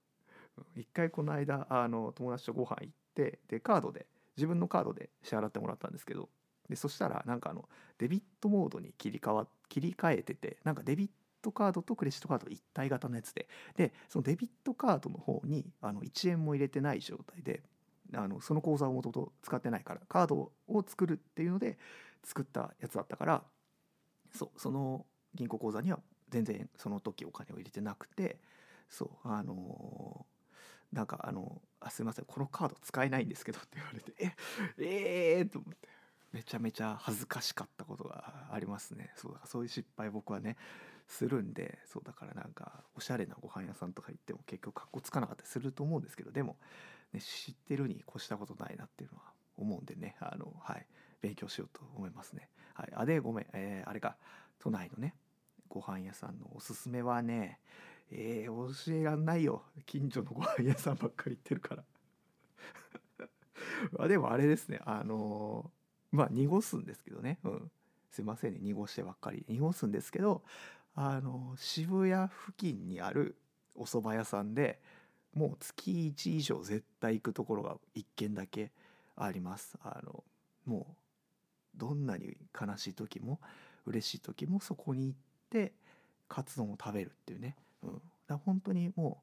[0.75, 4.05] 一回この間あの友達とご飯行ってでカードで
[4.37, 6.29] 自分のカードで支払ってもらったんですけど
[6.69, 11.09] でそしたらなんかあのデビットモードに切り替わ切り替えててなんかデビッ
[11.41, 17.61] トカードとクレジットカード一体型のやつででそのデビットカードの方にあの1円も入れてない状態で
[18.15, 21.77] あのその口座をもともと使ってないからカードを作るっていうので
[22.23, 23.43] 作ったやつだったから
[24.33, 28.37] そうその銀行口座には全然その時お金を入れてなくて
[28.89, 30.25] そうあの、
[30.93, 34.13] なんかあのあ「すいませんこのカード使えないんですけど」って言われて
[34.79, 35.89] 「ええー!」と思って
[36.31, 40.57] めちゃめちゃ恥ずかしかったことがありますねそうだそういう失敗僕はね
[41.07, 46.57] するんでそうだからなんかおしゃれなご飯屋さんとか行っても結局かっこつかなかったりすると思うんですけどでも
[47.13, 49.23] ね、知ってるに越したことないなっていうのは
[49.55, 50.85] 思うんでねあの、はい、
[51.21, 52.49] 勉強しようと思いますね。
[52.73, 54.17] はい、あでごめん、えー、あれか
[54.59, 55.13] 都内のね
[55.69, 57.59] ご飯屋さんのおすすめはね
[58.11, 59.63] えー、教えらんないよ。
[59.85, 61.83] 近所のご飯屋さんばっかり行ってるから。
[63.99, 64.79] あでもあれですね。
[64.85, 67.71] あのーまあ濁すんですけどね、うん、
[68.11, 68.59] すいませんね。
[68.61, 69.43] 濁してばっかり。
[69.49, 70.43] 濁すんですけど
[70.95, 73.35] あの渋谷付近にある
[73.75, 74.79] お蕎麦屋さんで
[75.33, 78.71] もう月1以上絶対行くところが1軒だけ
[79.15, 79.75] あります。
[79.83, 80.23] あの
[80.65, 80.95] も
[81.75, 83.39] うどんなに悲しい時も
[83.87, 85.17] 嬉しい時もそこに行っ
[85.49, 85.73] て
[86.27, 89.21] カツ丼を食べるっていうね、うん、だ本当にも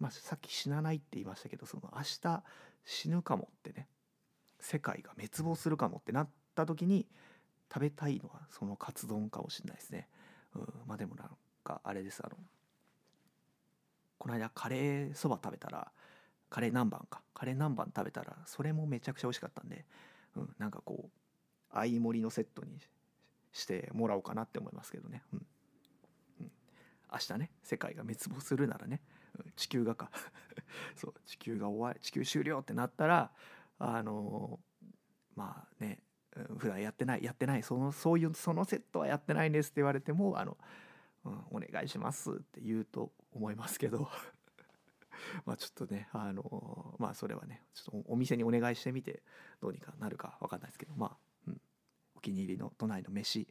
[0.00, 2.42] う、まあ、さっき死なないって言いましたけどその明日
[2.84, 3.86] 死ぬかもってね
[4.60, 7.06] 世界が滅亡するかもってなった時に
[7.72, 10.08] 食べたいのはそのカツ丼かもしれないですね。
[10.54, 11.30] うん、まあでもなん
[11.62, 12.36] かあれですあの
[14.18, 15.90] この間カレーそば食べたら
[16.50, 17.22] カレー南蛮か。
[17.32, 19.84] カレー南蛮食べたらそれもめちゃくちゃ美味しかったんで、
[20.36, 21.10] うん、なんかこう
[21.72, 22.78] 相盛りのセットに
[23.52, 25.46] してもらおうかなって思いますけどね、うん、
[27.12, 29.00] 明日ね世界が滅亡するならね、
[29.56, 30.10] 地球がか。
[30.96, 33.32] そう地球が終わり地球終了ってなったら
[33.78, 34.86] あのー
[35.36, 35.98] まあね
[36.36, 40.56] うん普段やってないやってないそのそういうそのセットはやってないんですって言われてもあの、
[41.24, 44.08] うん、お願いしますって言うと思いますけど。
[45.44, 49.22] まあちょっとねあのまあそれはねちょっとお店にお願いしてみて
[49.60, 51.60] どうにかなるか分かんないですけどまあ、うん、
[52.14, 53.46] お気に入りの都内の飯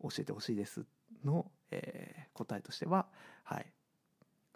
[0.00, 0.86] 教えてほしいです
[1.22, 3.06] の、え答えとしては
[3.44, 3.66] はい。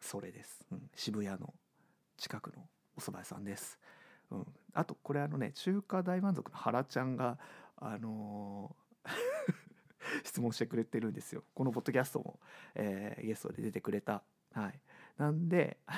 [0.00, 1.52] それです、うん、渋谷の
[2.16, 3.78] 近くのお蕎麦屋さんです。
[4.30, 7.38] うん、あとこれあのね中華大満足の原ちゃんが
[7.76, 9.08] あのー
[10.24, 11.44] 質問してくれてるんですよ。
[11.54, 12.38] このポッドキャストも、
[12.74, 14.22] えーゲストで出てくれた。
[14.52, 14.80] はい。
[15.16, 15.78] なんで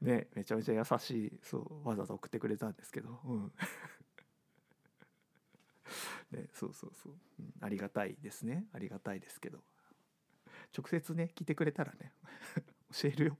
[0.00, 3.20] ねめちゃめちゃ優しいそうわざわざ送ってくれたんですけど。
[3.24, 3.52] うん。
[6.32, 8.66] ねそうそうそう、うんありがたいですね。
[8.72, 9.62] ありがたいですけど。
[10.76, 12.12] 直接ね聞いてくれたらね
[12.92, 13.38] 教えるよ。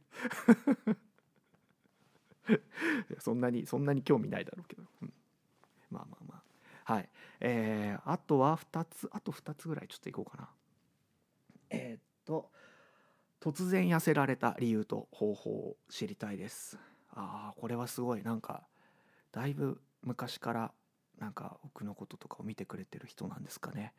[3.19, 5.13] そんなにそんなに興味ないだろうけど、うん。
[5.91, 6.43] まあまあま
[6.87, 6.95] あ。
[6.95, 7.11] はい。
[7.41, 10.51] えー、あとは2つあと2つぐらいちょっといこうかな。
[11.71, 12.51] えーっと
[13.41, 16.79] 突然痩せられた理由と方法を知りたいです。
[17.11, 18.23] ああこれはすごい。
[18.23, 18.67] なんか
[19.31, 20.75] だいぶ昔から
[21.19, 23.93] なんか僕のこととかを見てくれてる人なんですかね。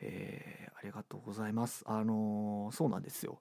[0.00, 1.84] えーありがとうございます。
[1.86, 3.40] あのーそうなんですよ。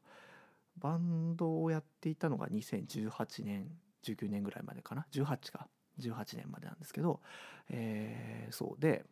[0.78, 3.68] バンドをやっていたのが2018年
[4.04, 5.68] 19年ぐらいまでかな？18か
[6.00, 7.20] ？18年までなんですけど、
[7.70, 8.82] えーそう。
[8.82, 9.06] で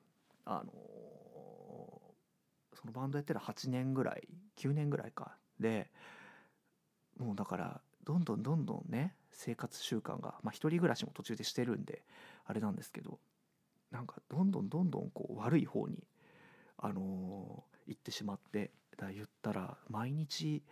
[0.45, 4.23] あのーそのバンドやってる8年ぐらい
[4.57, 5.35] 9年ぐらいか。
[5.59, 5.89] で
[7.17, 12.03] もうだからどんどんどんどんね生活習慣がまあ一人暮らしも途中でしてるんで
[12.45, 13.19] あれなんですけど
[13.91, 16.03] なんかどんどんどんどんこう悪い方に
[16.77, 20.63] あのー行ってしまってだ言ったら毎日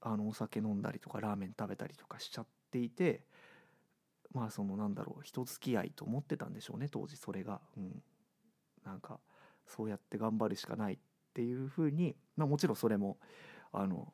[0.00, 3.20] あのお酒飲んだりとかラーメン食べたりとかしちゃっていて
[4.32, 8.02] まあそのなんだろう人付き合いと思ってたんでしょうね当時それが、うん、
[8.84, 9.20] なんか
[9.66, 10.98] そうやって頑張るしかないっ
[11.34, 13.18] ていうふうに、まあ、もちろんそれも
[13.72, 14.12] あの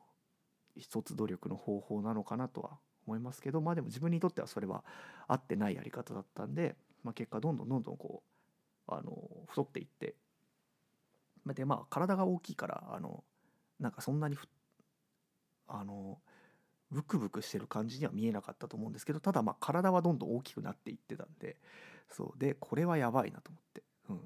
[0.75, 2.71] 一つ努力の方法なのかなとは
[3.07, 4.83] 思いますけどまあでも自分にとってはそれは
[5.27, 8.23] 合ってないやり方だったんで、まあ、結果どんどんどんどんこ
[8.87, 10.15] うあの太っていって
[11.45, 13.23] でまあ体が大きいからあの
[13.79, 14.37] なんかそんなに
[15.67, 16.19] あの
[16.91, 21.57] ブクブクしてる感じには見えなかったと思うんですけどただまあ体はどんどん大きくなっていってたんで
[22.09, 24.19] そうでこれはやばいなと思って、うん、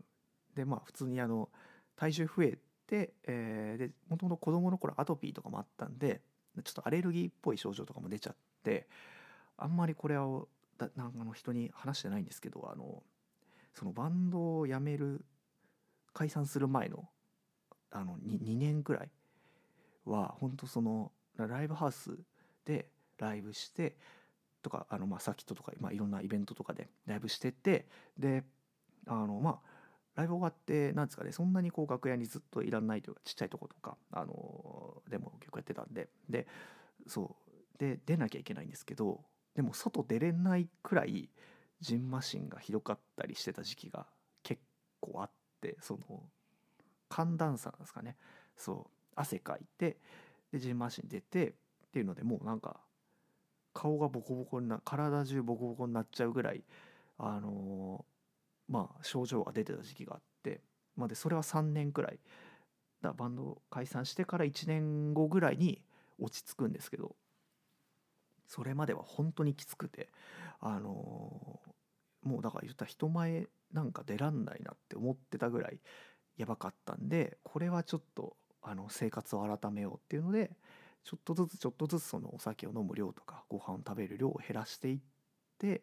[0.55, 1.49] でまあ普通にあの
[1.95, 2.57] 体重増え
[2.87, 6.21] て、えーでもともと子供の頃アトピーとかもあったんで
[6.63, 8.87] ちょっとアレルギーっぽい症状とかも出ちゃって
[9.57, 13.03] あんまりこれをだなんかあの人に話してないんですけどあの
[13.73, 15.25] そのバンドを辞める
[16.13, 17.09] 解散する前の
[17.91, 19.11] あの 2, 2年くらい
[20.05, 22.17] は本当そのライブハウス
[22.65, 23.95] でライブして
[24.61, 27.85] とかあのまあサーキットとか、まあ、いろんなイベントとかでライブしてて
[28.17, 28.43] で
[29.07, 29.59] あのまあ
[30.15, 36.47] ライブ終わってなんですかねそんなにこう楽屋にずっといらんないというかちっちゃいとことかあのでも結構やってたんでで
[37.07, 37.35] そ
[37.75, 39.21] うで出なきゃいけないんですけど
[39.55, 41.29] でも外出れないくらい
[41.79, 44.07] ジンマシンがひどかったりしてた時期が
[44.41, 44.61] 結
[44.99, 46.23] 構あってその
[47.09, 48.17] 寒暖差なんですかね。
[48.55, 48.91] そう。
[49.15, 49.97] 汗かいて
[50.51, 51.53] でジンマシン出てっ
[51.91, 52.77] ていうのでもうなんか
[53.73, 56.63] 顔がボコボコにな体中ボコボコになっちゃうぐらい
[57.19, 58.05] あの
[58.67, 60.61] まあ症状が出てた時期があって、
[60.95, 62.19] まあ、でそれは3年くらい。
[63.03, 65.81] だバンド解散してから1年後ぐらいに
[66.19, 67.15] 落ち着くんですけど
[68.47, 70.09] それまでは本当にきつくて
[70.59, 71.59] あの
[72.23, 75.79] もうだから言ったら人前なんか出らんないなって思ってたぐらい
[76.37, 80.51] やばかったんでこれはちょっとあの生活を改めようっていうので
[81.03, 84.99] ちょっとずつちょっとずつそのお酒を飲む量とかご飯を食べる量を減らしていっ
[85.59, 85.81] てっ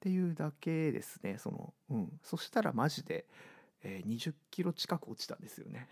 [0.00, 3.26] ていうだけですねその、うん、そしたらマジで、
[3.82, 5.88] えー、20キロ近く落ちたんですよね。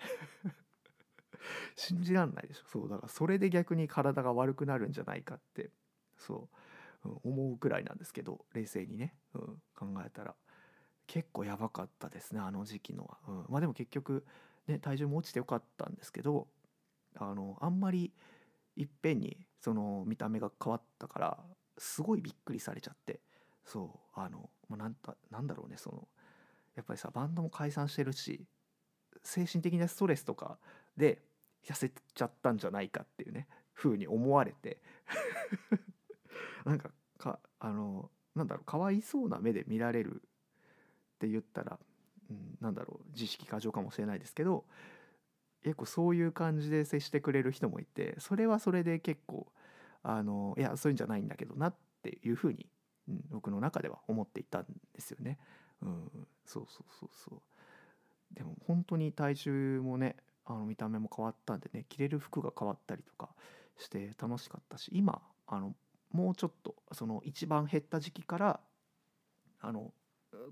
[1.76, 2.64] 信じらんないでしょ。
[2.66, 5.70] そうだからそれで逆に体が悪くなるんじゃないかって
[6.16, 6.48] そ
[7.04, 10.34] う、うん、思うくらいなんですけど冷静にね、うん、考えたら。
[11.06, 14.26] 結構やばかったですねあの時期のは、うん、まあでも結局
[14.66, 16.48] ね体重も落ちてよかったんですけど
[17.16, 18.12] あのあんまり
[18.76, 21.38] いっぺんにその見た目が変わったから
[21.78, 23.20] すごいびっくりされちゃって
[23.64, 24.96] そうあの、まあ、なん
[25.30, 26.08] なんだろうねその
[26.74, 28.44] やっぱりさバンドも解散してるし
[29.22, 30.58] 精神的なストレスとか
[30.96, 31.22] で
[31.64, 34.80] 痩せちゃったんじゃないかっていうね風に思われて
[36.64, 41.78] なんかかあのなんだろうかわいそうな目で見られるって言ったら、
[42.30, 44.64] うん、なんだろう自意識過剰かもしれないですけど
[45.62, 49.50] 結構そういう感じで接してくれる人もいてそれはそれで結構
[50.02, 52.66] あのいやそういうんじゃないんだけどなっていうふうに、
[53.08, 55.38] うん、僕の中では思っていたんですよね。
[55.82, 56.10] うん、
[56.44, 57.40] そうそうそうそう
[58.34, 63.30] でも本当に体重もねあの見た目も変わったんでね着れる服が変わったりとか
[63.78, 65.74] して楽しかったし今あの
[66.12, 68.60] もうちょっとその一番減った時期から
[69.60, 69.92] あの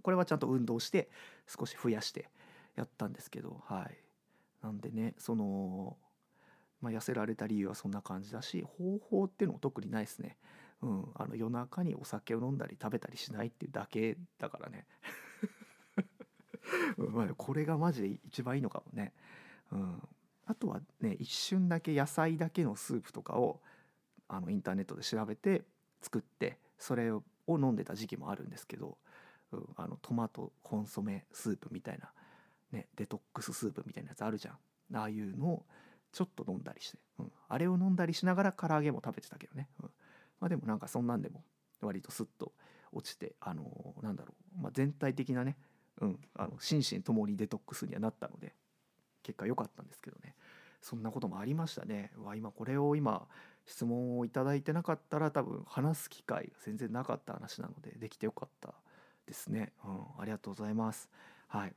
[0.03, 1.09] これはちゃんと運動して
[1.47, 2.29] 少し増やして
[2.77, 3.97] やったんですけどはい
[4.63, 5.97] なんでねその、
[6.81, 10.37] まあ、痩せられた理由はそんな感じだし方法っていうのも特にないですね。
[10.83, 14.87] うん、あの夜中にお酒を飲んだり食べたりしないっていうだけだからね
[16.99, 19.15] まあこれがマジで一番いいのかもね。
[19.73, 20.03] うん、
[20.47, 23.61] あとはね一瞬だけ野菜だけのスープとかを
[24.29, 25.63] あのインターネットで調べて
[26.03, 28.97] 作ってそれを飲んでた時期もあるんですけど、
[29.53, 32.11] うん、あのトマトコンソメスープみたいな、
[32.73, 34.59] ね、デトックススープみたいなやつあるじゃん。
[34.97, 35.67] ああいうのを
[36.13, 39.91] ちょっと飲んだりして、うん、あれを飲んだりしながら唐揚げも食べてたけどね、うん、
[40.41, 41.43] まあでもなんかそんなんでも
[41.81, 42.53] 割とスッと
[42.93, 45.57] 落ちてあのー、なんだろう、まあ、全体的なね、
[46.01, 48.55] うん、あの心身ともにデトックスにはなったので。
[49.25, 50.35] 結果良かったんですけどね。
[50.81, 52.13] そんなこともありましたね。
[52.23, 53.27] わ今これを今
[53.67, 58.75] 質問をいいてなかったら多分話す機会が全然なかった話なのでできてよかった
[59.27, 61.09] ですね、うん、ありがとうございます。
[61.49, 61.75] はい。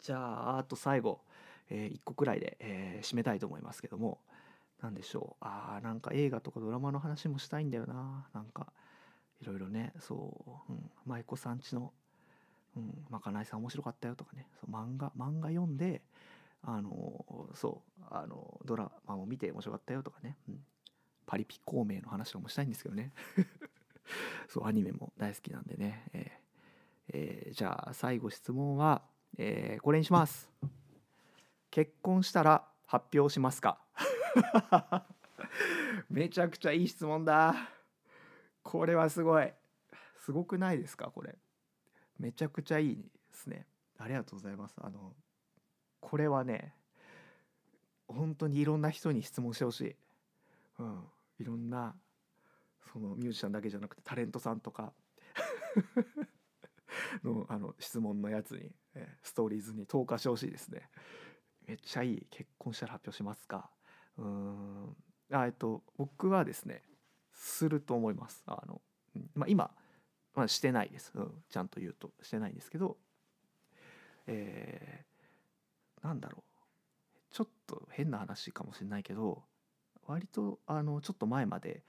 [0.00, 1.20] じゃああと最後、
[1.70, 4.18] えー、1個くらいで、えー、締めたいと思いますけども。
[4.82, 5.44] 何でしょう。
[5.44, 8.26] あーなんか映画とかドラマの話もしたいんだよな。
[8.34, 8.72] なんか
[9.40, 9.92] いろいろね。
[10.00, 11.92] そう、うん、舞妓さんちの、
[12.76, 14.46] うん、まかないさん面白かったよとかね。
[14.60, 16.02] そう漫画漫画読んで
[16.68, 20.58] あのそうあのドラマを見て面白かったよとかね、うん、
[21.24, 23.12] パリピ孔明の話もしたいんですけどね。
[24.48, 29.02] そうアニメも大好きなんでね、えーえー、じゃあ最後質問は、
[29.38, 30.50] えー、これにします。
[31.70, 33.78] 結婚したら発表しますか？
[36.10, 37.54] めちゃくちゃいい質問だ。
[38.62, 39.52] これはすごい。
[40.18, 41.10] すごくないですか？
[41.12, 41.36] これ。
[42.18, 43.02] めちゃくちゃいいで
[43.32, 43.66] すね。
[43.98, 44.74] ありがとうございます。
[44.80, 45.14] あの
[46.00, 46.74] これはね
[48.08, 49.96] 本当にいろんな人に質問してほしい、
[50.78, 51.00] うん、
[51.40, 51.94] いろんな
[52.92, 54.92] そのミュージシャンだけじゃなくてタレントさんとか。
[57.24, 60.88] のあの質問のやつに、えストーリーズに投下してほしいですね。
[61.66, 62.26] めっちゃいい。
[62.30, 63.70] 結婚したら発表しますか。
[64.16, 64.96] うん。
[65.30, 66.82] あえっと僕はですね
[67.32, 68.42] すると思います。
[68.46, 68.80] あの、
[69.34, 69.70] まあ、今、
[70.34, 72.96] まあ、してないです、うん、ちゃんと言うとしてないんですけど。
[74.28, 75.15] えー、
[76.06, 77.34] なんだろう。
[77.34, 79.42] ちょっと変な話かもしれないけど
[80.06, 81.82] 割とあのちょっと前まで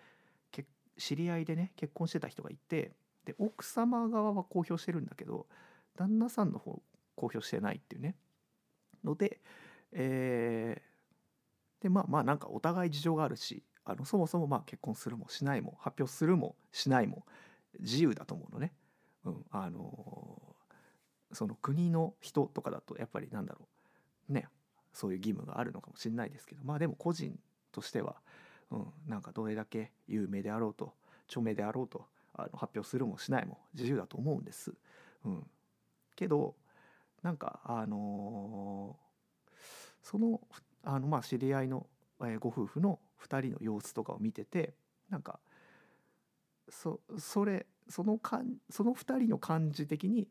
[0.97, 2.91] 知り合いでね結婚してた人がいて
[3.25, 5.47] で奥様側は公表してるんだけど
[5.95, 6.81] 旦那さんの方
[7.15, 8.15] 公表してないっていうね。
[9.03, 9.39] ので、
[9.91, 17.25] えー、でまあまあなんかお互い事情があるしあのそもそもまあ結婚するもしないも発表するもしないも
[17.79, 18.73] 自由だと思うのね。
[19.23, 23.76] うん、あのー、その国の人とかだとやっぱりなんだろう。
[24.29, 24.47] ね
[24.93, 27.37] そういう義務があるのかもしれないですけどまあでも個人
[27.71, 28.15] としては、
[28.71, 30.93] うん、なんかどれだけ有名であろうと
[31.27, 34.73] 著名であろうとあの発表するもしないも自由だと思うんです。
[35.25, 35.47] うん、
[36.15, 36.55] けど
[37.21, 39.55] なんかあのー、
[40.03, 40.41] その
[40.83, 41.87] あのまあ知り合いの、
[42.23, 44.73] え、ご夫婦の2人の様子とかを見てて
[45.09, 45.39] なんか
[46.69, 50.27] そそれそのかんその2人の感じ的に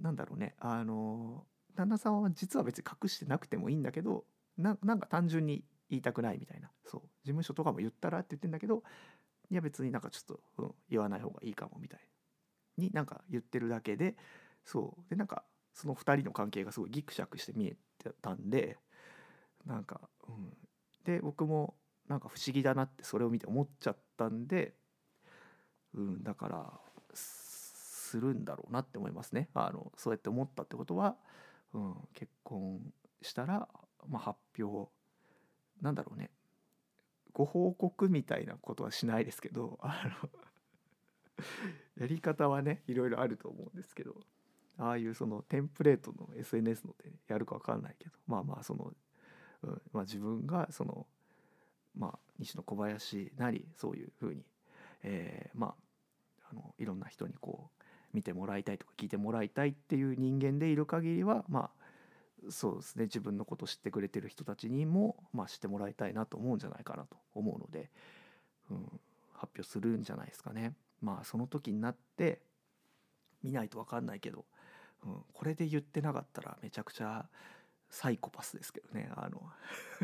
[0.00, 1.44] なんだろうねあの
[1.76, 4.24] 旦那さんは実は別に隠してなくてもいいんだけど
[4.58, 6.70] ななんか単純に言いたくないみたいな。
[6.84, 7.00] そう。
[7.00, 8.82] 事務所とかも言ったらって言ってんだけど
[9.50, 12.00] いや別になんかちょっと、うん、言わない方がいいかもみたい
[12.76, 14.16] になんか言ってるだけで
[14.64, 15.10] そう。
[15.10, 18.78] でなんかその2人の関係がすごいギクシャクして見えてたんで
[19.66, 20.52] なんか、うん、
[21.04, 21.74] で僕も
[22.08, 24.74] なんか不思議だなってそれを見て思っちゃったんで、
[25.94, 26.72] うん、だから
[27.14, 29.48] するんだろうなって思いますね。
[29.54, 31.16] あのそうやって思ったってことは、
[31.76, 32.80] うん、結婚
[33.20, 33.68] したら、
[34.08, 34.90] まあ、発表
[35.82, 36.30] なんだろうね。
[37.34, 40.30] ご報告みたいなことはしないですけどあの
[42.00, 44.16] やり方はねいろいろあると思うんですけど
[44.78, 48.94] ああいうそのテンプレートの SNS のでやるか分かんないけどまあまあその、
[49.64, 51.06] うんまあ、自分がその
[51.94, 54.42] まあ西野小林なりそういうふうに、
[55.02, 55.76] えー、ま
[56.42, 57.75] ああのいろんな人にこう
[58.16, 61.70] 見てもらいたいとか聞いてもらいたいっていう人間でいる限りはま
[62.48, 63.04] あそうですね。
[63.04, 67.90] 自分のこと知ってくれてる人たちにも、まあ、知ってもらいたいなと思うんじゃないかなと思うので、
[68.70, 68.78] うん、
[69.34, 70.72] 発表するんじゃないですかね。
[71.02, 72.40] まあその時になって
[73.42, 74.46] 見ないと分かんないけど、
[75.04, 77.26] うん、これで言ってなかったらめちゃくちゃ
[77.90, 79.10] サイコパスですけどね。
[79.14, 79.42] あの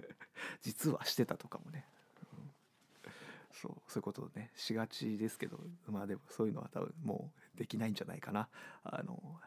[0.63, 1.87] 実はしてたとかもね、
[3.53, 8.49] そうそういうことをねしがちですけどまあでもそういうのは多分もうできないんじゃないかな。
[8.85, 9.41] あの、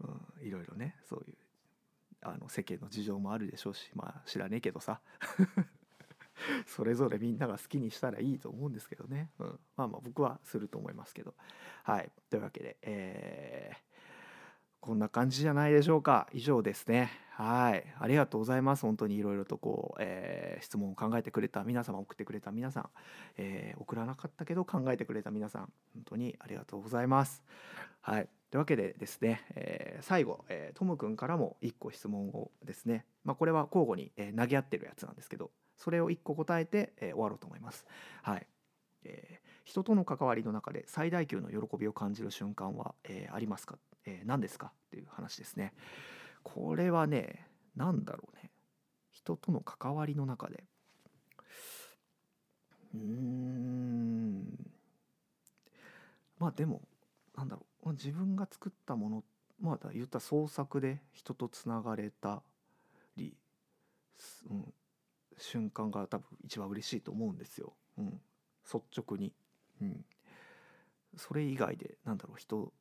[0.00, 1.36] うん、いろいろねそういう
[2.20, 5.00] あの世間の事情もあるでしょうしまあ知らねえけどさ。
[6.66, 11.34] それぞれみんなが好きにしたらいいと思うんですけどね、うん、まあまあ僕はすると思いますけど。
[11.84, 13.76] はいというわけでえー、
[14.84, 16.28] こんな感じじゃないでしょうか。
[16.34, 17.10] 以上ですね。
[17.30, 17.86] はい。
[17.98, 18.82] ありがとうございます。
[18.82, 22.88] 本当にいろいろとこう、えー、質問を考えてくれた皆様送ってくれた皆さん、
[23.38, 25.72] えー、送らなかったけど考えてくれた皆さん。
[25.94, 27.42] 本当にありがとうございます。
[28.02, 28.28] はい。
[28.50, 37.86] というわけでですね、えー、最後、えー、トム君からも1個質問をですね、まあ、これは交互に、え、投げ合ってるやつなんですけどそれを1個答えて、え、終わろうと思います。
[38.22, 38.46] はい、
[39.64, 44.66] 人との関わりの中で最大級の喜びを感じる瞬間は、えー、ありますか、えー、何ですか？
[44.66, 45.72] っていう話ですね。
[46.42, 47.46] これはね
[47.76, 48.50] 何だろうね。
[49.10, 50.64] 人との関わりの中で。
[52.94, 54.44] うーん。
[56.38, 56.82] まあでも
[57.36, 57.92] なんだろう。
[57.92, 59.24] 自分が作ったもの
[59.60, 62.42] まあ言った創作で人とつながれた
[63.16, 63.36] り、
[64.50, 64.74] うん、
[65.36, 68.20] 瞬間が多分一番嬉しいと思うんですよ、うん、
[68.64, 69.32] 率直に、
[69.84, 70.04] うん、
[71.16, 72.72] それ以外でなんだろう人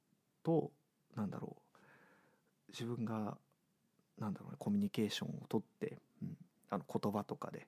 [0.44, 0.72] と
[1.16, 1.64] なんだろう。
[2.70, 3.38] 自分が
[4.20, 6.38] なんだろうねコミュニケーションをとって、うん、
[6.70, 7.68] あの言葉とかで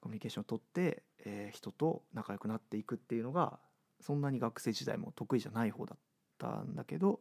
[0.00, 3.58] コミュニケーションをとって、えー、人と仲良くなっていくっていうのが
[4.00, 5.98] そんなに学生時代も得意じゃない方だっ
[6.38, 7.20] たんだけど、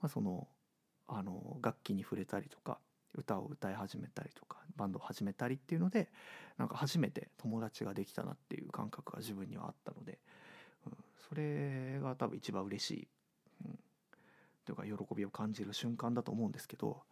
[0.00, 0.46] まあ、その
[1.08, 2.78] あの楽器に触れたりとか
[3.14, 6.08] 歌を歌い始めたりとかバンドを始めたりっていうので
[6.58, 10.18] なんか初めて友達ができたなっていう感覚が自分にはあったので、
[11.28, 13.08] それが多分一番嬉しい、
[13.64, 13.78] うん、
[14.64, 17.02] というか喜びを感じる瞬間だと思うんですけど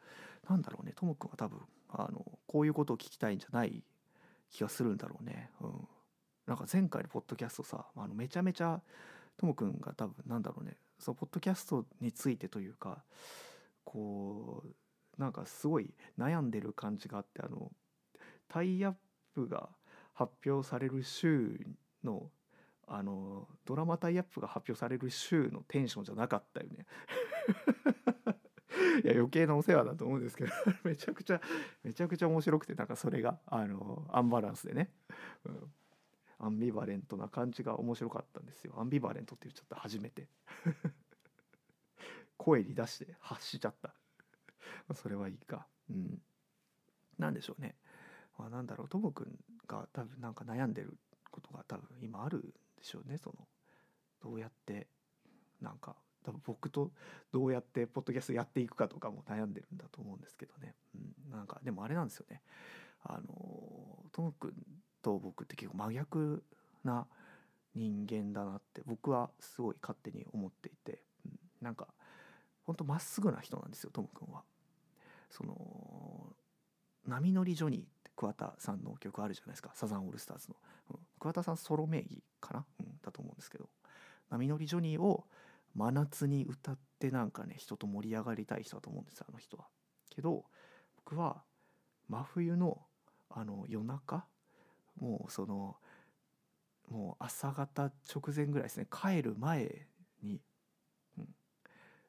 [0.48, 0.92] なんだろうね。
[0.94, 3.82] ともくんは多分あのこういうことを聞きたいんじゃない
[4.50, 5.50] 気がするんだろうね。
[5.60, 5.88] うん、
[6.46, 8.80] なんか前回のポッドキャストさあのめちゃめちゃ
[9.36, 10.76] ともくんが多分なんだろうね。
[10.98, 13.04] そのポッドキャストについてというか
[13.84, 17.70] こうなんかすごい悩んでる感じがあってあの
[18.48, 18.94] タイアッ
[19.34, 19.68] プが
[20.12, 21.58] 発表される週
[22.02, 22.30] の
[22.86, 26.86] あのドラマタイアップが発表される週のテンションじゃなかったよね。
[29.02, 30.52] いや余計なお世話だと思うんですけど
[30.84, 31.40] めちゃくちゃ
[31.82, 34.92] めちゃくちゃ面白くてなんかそれがあのアンバランスでね、
[35.44, 35.72] うん、
[36.38, 38.74] アンビバレントな感じが面白かったんですよ。
[38.76, 40.28] アンビバレントって言っちゃった初めて。
[42.36, 43.94] 声に出して発しちゃった。
[44.94, 45.66] それはいいか。
[45.88, 46.22] うん。
[47.18, 47.76] 何でしょうね、
[48.36, 48.88] まあ、なんだろう。
[48.88, 50.98] ともくんが多分なんか悩んでる
[51.30, 52.54] ことが多分今ある
[52.84, 53.48] しょうねその。
[54.22, 54.86] どうやって
[55.60, 56.90] なんか多分僕と
[57.32, 62.40] どうやってポッドキャストやっていくかとかも悩んでるんだと思うんですけどね、うん、なんかでもあれなんですよね。
[63.02, 64.54] あのともくん
[65.02, 66.42] と僕って結構真逆
[66.82, 67.06] な
[67.74, 71.88] 人間だなって僕はすごい勝手に思っていて、うん、なんか
[72.64, 74.42] ほんとまっすぐな人なんですよともくんは。
[75.30, 76.34] その
[77.06, 79.72] 「波乗りジョニー」って桑田さんの曲あるじゃないですか。
[79.74, 80.56] サザンオールスターズの、
[80.90, 83.70] うん、桑田さんソロ名義かな、うん、だと思うんですけど
[84.28, 85.26] 「波乗りジョニー」を
[85.74, 89.66] 真夏に歌ってなんかね人と盛り上がりたい人だと思うんですよあの人は。
[90.10, 90.44] けど
[90.96, 91.42] 僕は
[92.08, 92.86] 真冬の
[93.30, 94.26] あの夜中
[94.96, 95.78] もうその
[96.90, 99.88] もう朝方直前ぐらいですね帰る前
[100.22, 100.42] に、
[101.16, 101.34] うん、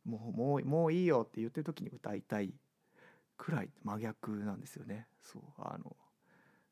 [0.04, 2.54] もうもうもういいよって言ってる時に歌いたい
[3.38, 5.08] くらい真逆なんですよね。
[5.24, 5.96] そうあの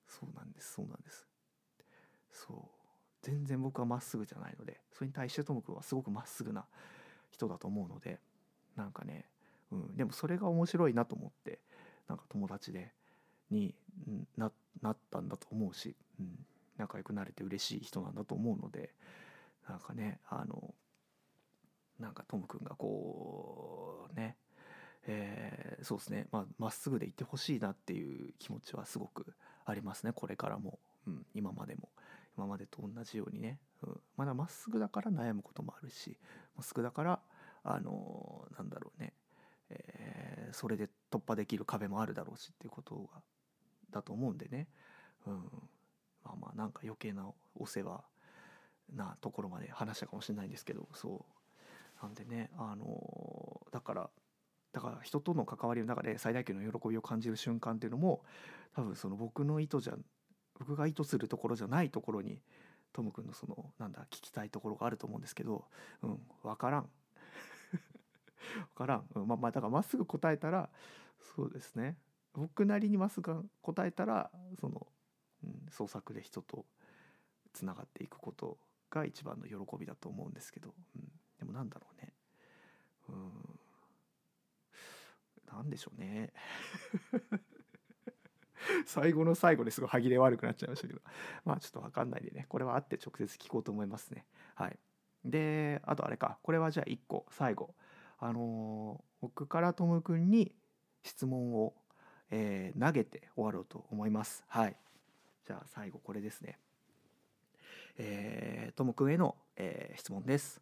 [0.06, 1.33] そうなんですそうなんです。
[2.34, 2.84] そう。
[3.24, 6.66] 全然僕はまっすぐじゃないのでそれに対してともくんはすごくまっすぐな
[7.32, 8.20] 人だと思うので
[8.76, 9.26] なんかね、
[9.72, 11.60] うん、でもそれが面白いなと思って
[12.08, 12.92] なんか友達で
[13.50, 13.74] に
[14.38, 16.46] ななったんだと思うし、うん、
[16.78, 18.92] 仲良くなれて嬉しい人なんだと思うので
[19.70, 20.74] なんかねあの
[22.00, 24.36] なんかトム君がこうね
[25.08, 29.34] えーそうですねまあまっすぐでいってほしいなっていう気持ちはすごく
[29.66, 30.78] ありますねこれからも、
[31.08, 31.88] うん、今までも。
[32.38, 36.18] 今までと同じようにね、うん、まだまっすぐだから悩むこともあるし
[36.56, 37.20] まっすぐだから
[37.64, 39.14] あのーなんだろうね、
[39.70, 43.22] えーそれで突破できる壁もあるだろうしっていうことが
[43.90, 44.68] だと思うんでね、
[45.26, 45.34] うん、
[46.24, 47.26] まあまあなんか余計な
[47.56, 48.04] お世話
[48.96, 51.26] なところまで話したかもしれないんですけどそ
[52.02, 52.04] う。
[52.04, 54.10] なんでねあのーだから
[54.74, 58.24] だから人との関わりの中で最大級の喜びを感じる瞬間っていうのも
[58.76, 59.96] 多分その僕の意図じゃ
[60.66, 62.40] 僕が意図するところじゃないところに
[62.94, 65.66] トム君のそのなんだ聞きたいところがあると思うんですけど
[66.02, 66.90] うん分からん。
[68.76, 70.70] 分からん、うんまあまあだからまっすぐ答えたら
[71.36, 71.98] そうですね。
[72.34, 74.88] 僕なりにまっすぐ答えたらその、
[75.44, 76.66] うん、創作で人と
[77.52, 78.58] つながっていくこと
[78.90, 82.14] が一番の喜びだと思うんですけど、うん、でもなんだろうね。
[83.10, 83.60] うん。
[85.52, 86.34] なんでしょうね。
[88.86, 91.02] 最後の最後ですごい歯切れ悪くなっちゃいましたけど。
[91.46, 92.46] まあちょっと分かんないでね。
[92.50, 94.26] これは会って直接聞こうと思いますね。
[94.56, 94.78] はい。
[95.26, 96.38] であとあれか。
[96.44, 97.74] これはじゃあ1個最後。
[98.20, 100.54] あのー僕からトム君に
[101.02, 101.74] 質問を、
[102.30, 104.44] えー投げて終わろうと思います。
[104.48, 104.76] はい。
[105.46, 106.60] じゃあ最後これですね。
[107.98, 110.62] えー、トム君への、えー質問です。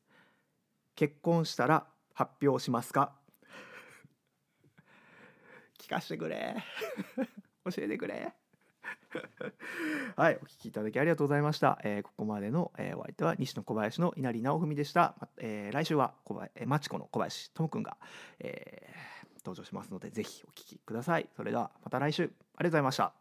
[0.95, 3.15] 結婚したら発表しますか？
[5.79, 6.55] 聞かせてくれ。
[7.65, 8.33] 教えてくれ。
[10.15, 17.97] はいお聞きいただきありがとうございました、えーここまでの、えーお相手は西野小林の稲荷直文でした、えー来週は小林、えー、マチコの小林智くんが、
[18.39, 21.27] えー登場しますのでぜひお聞きください。
[21.35, 22.23] それではまた来週。
[22.23, 23.20] ありがとうございました。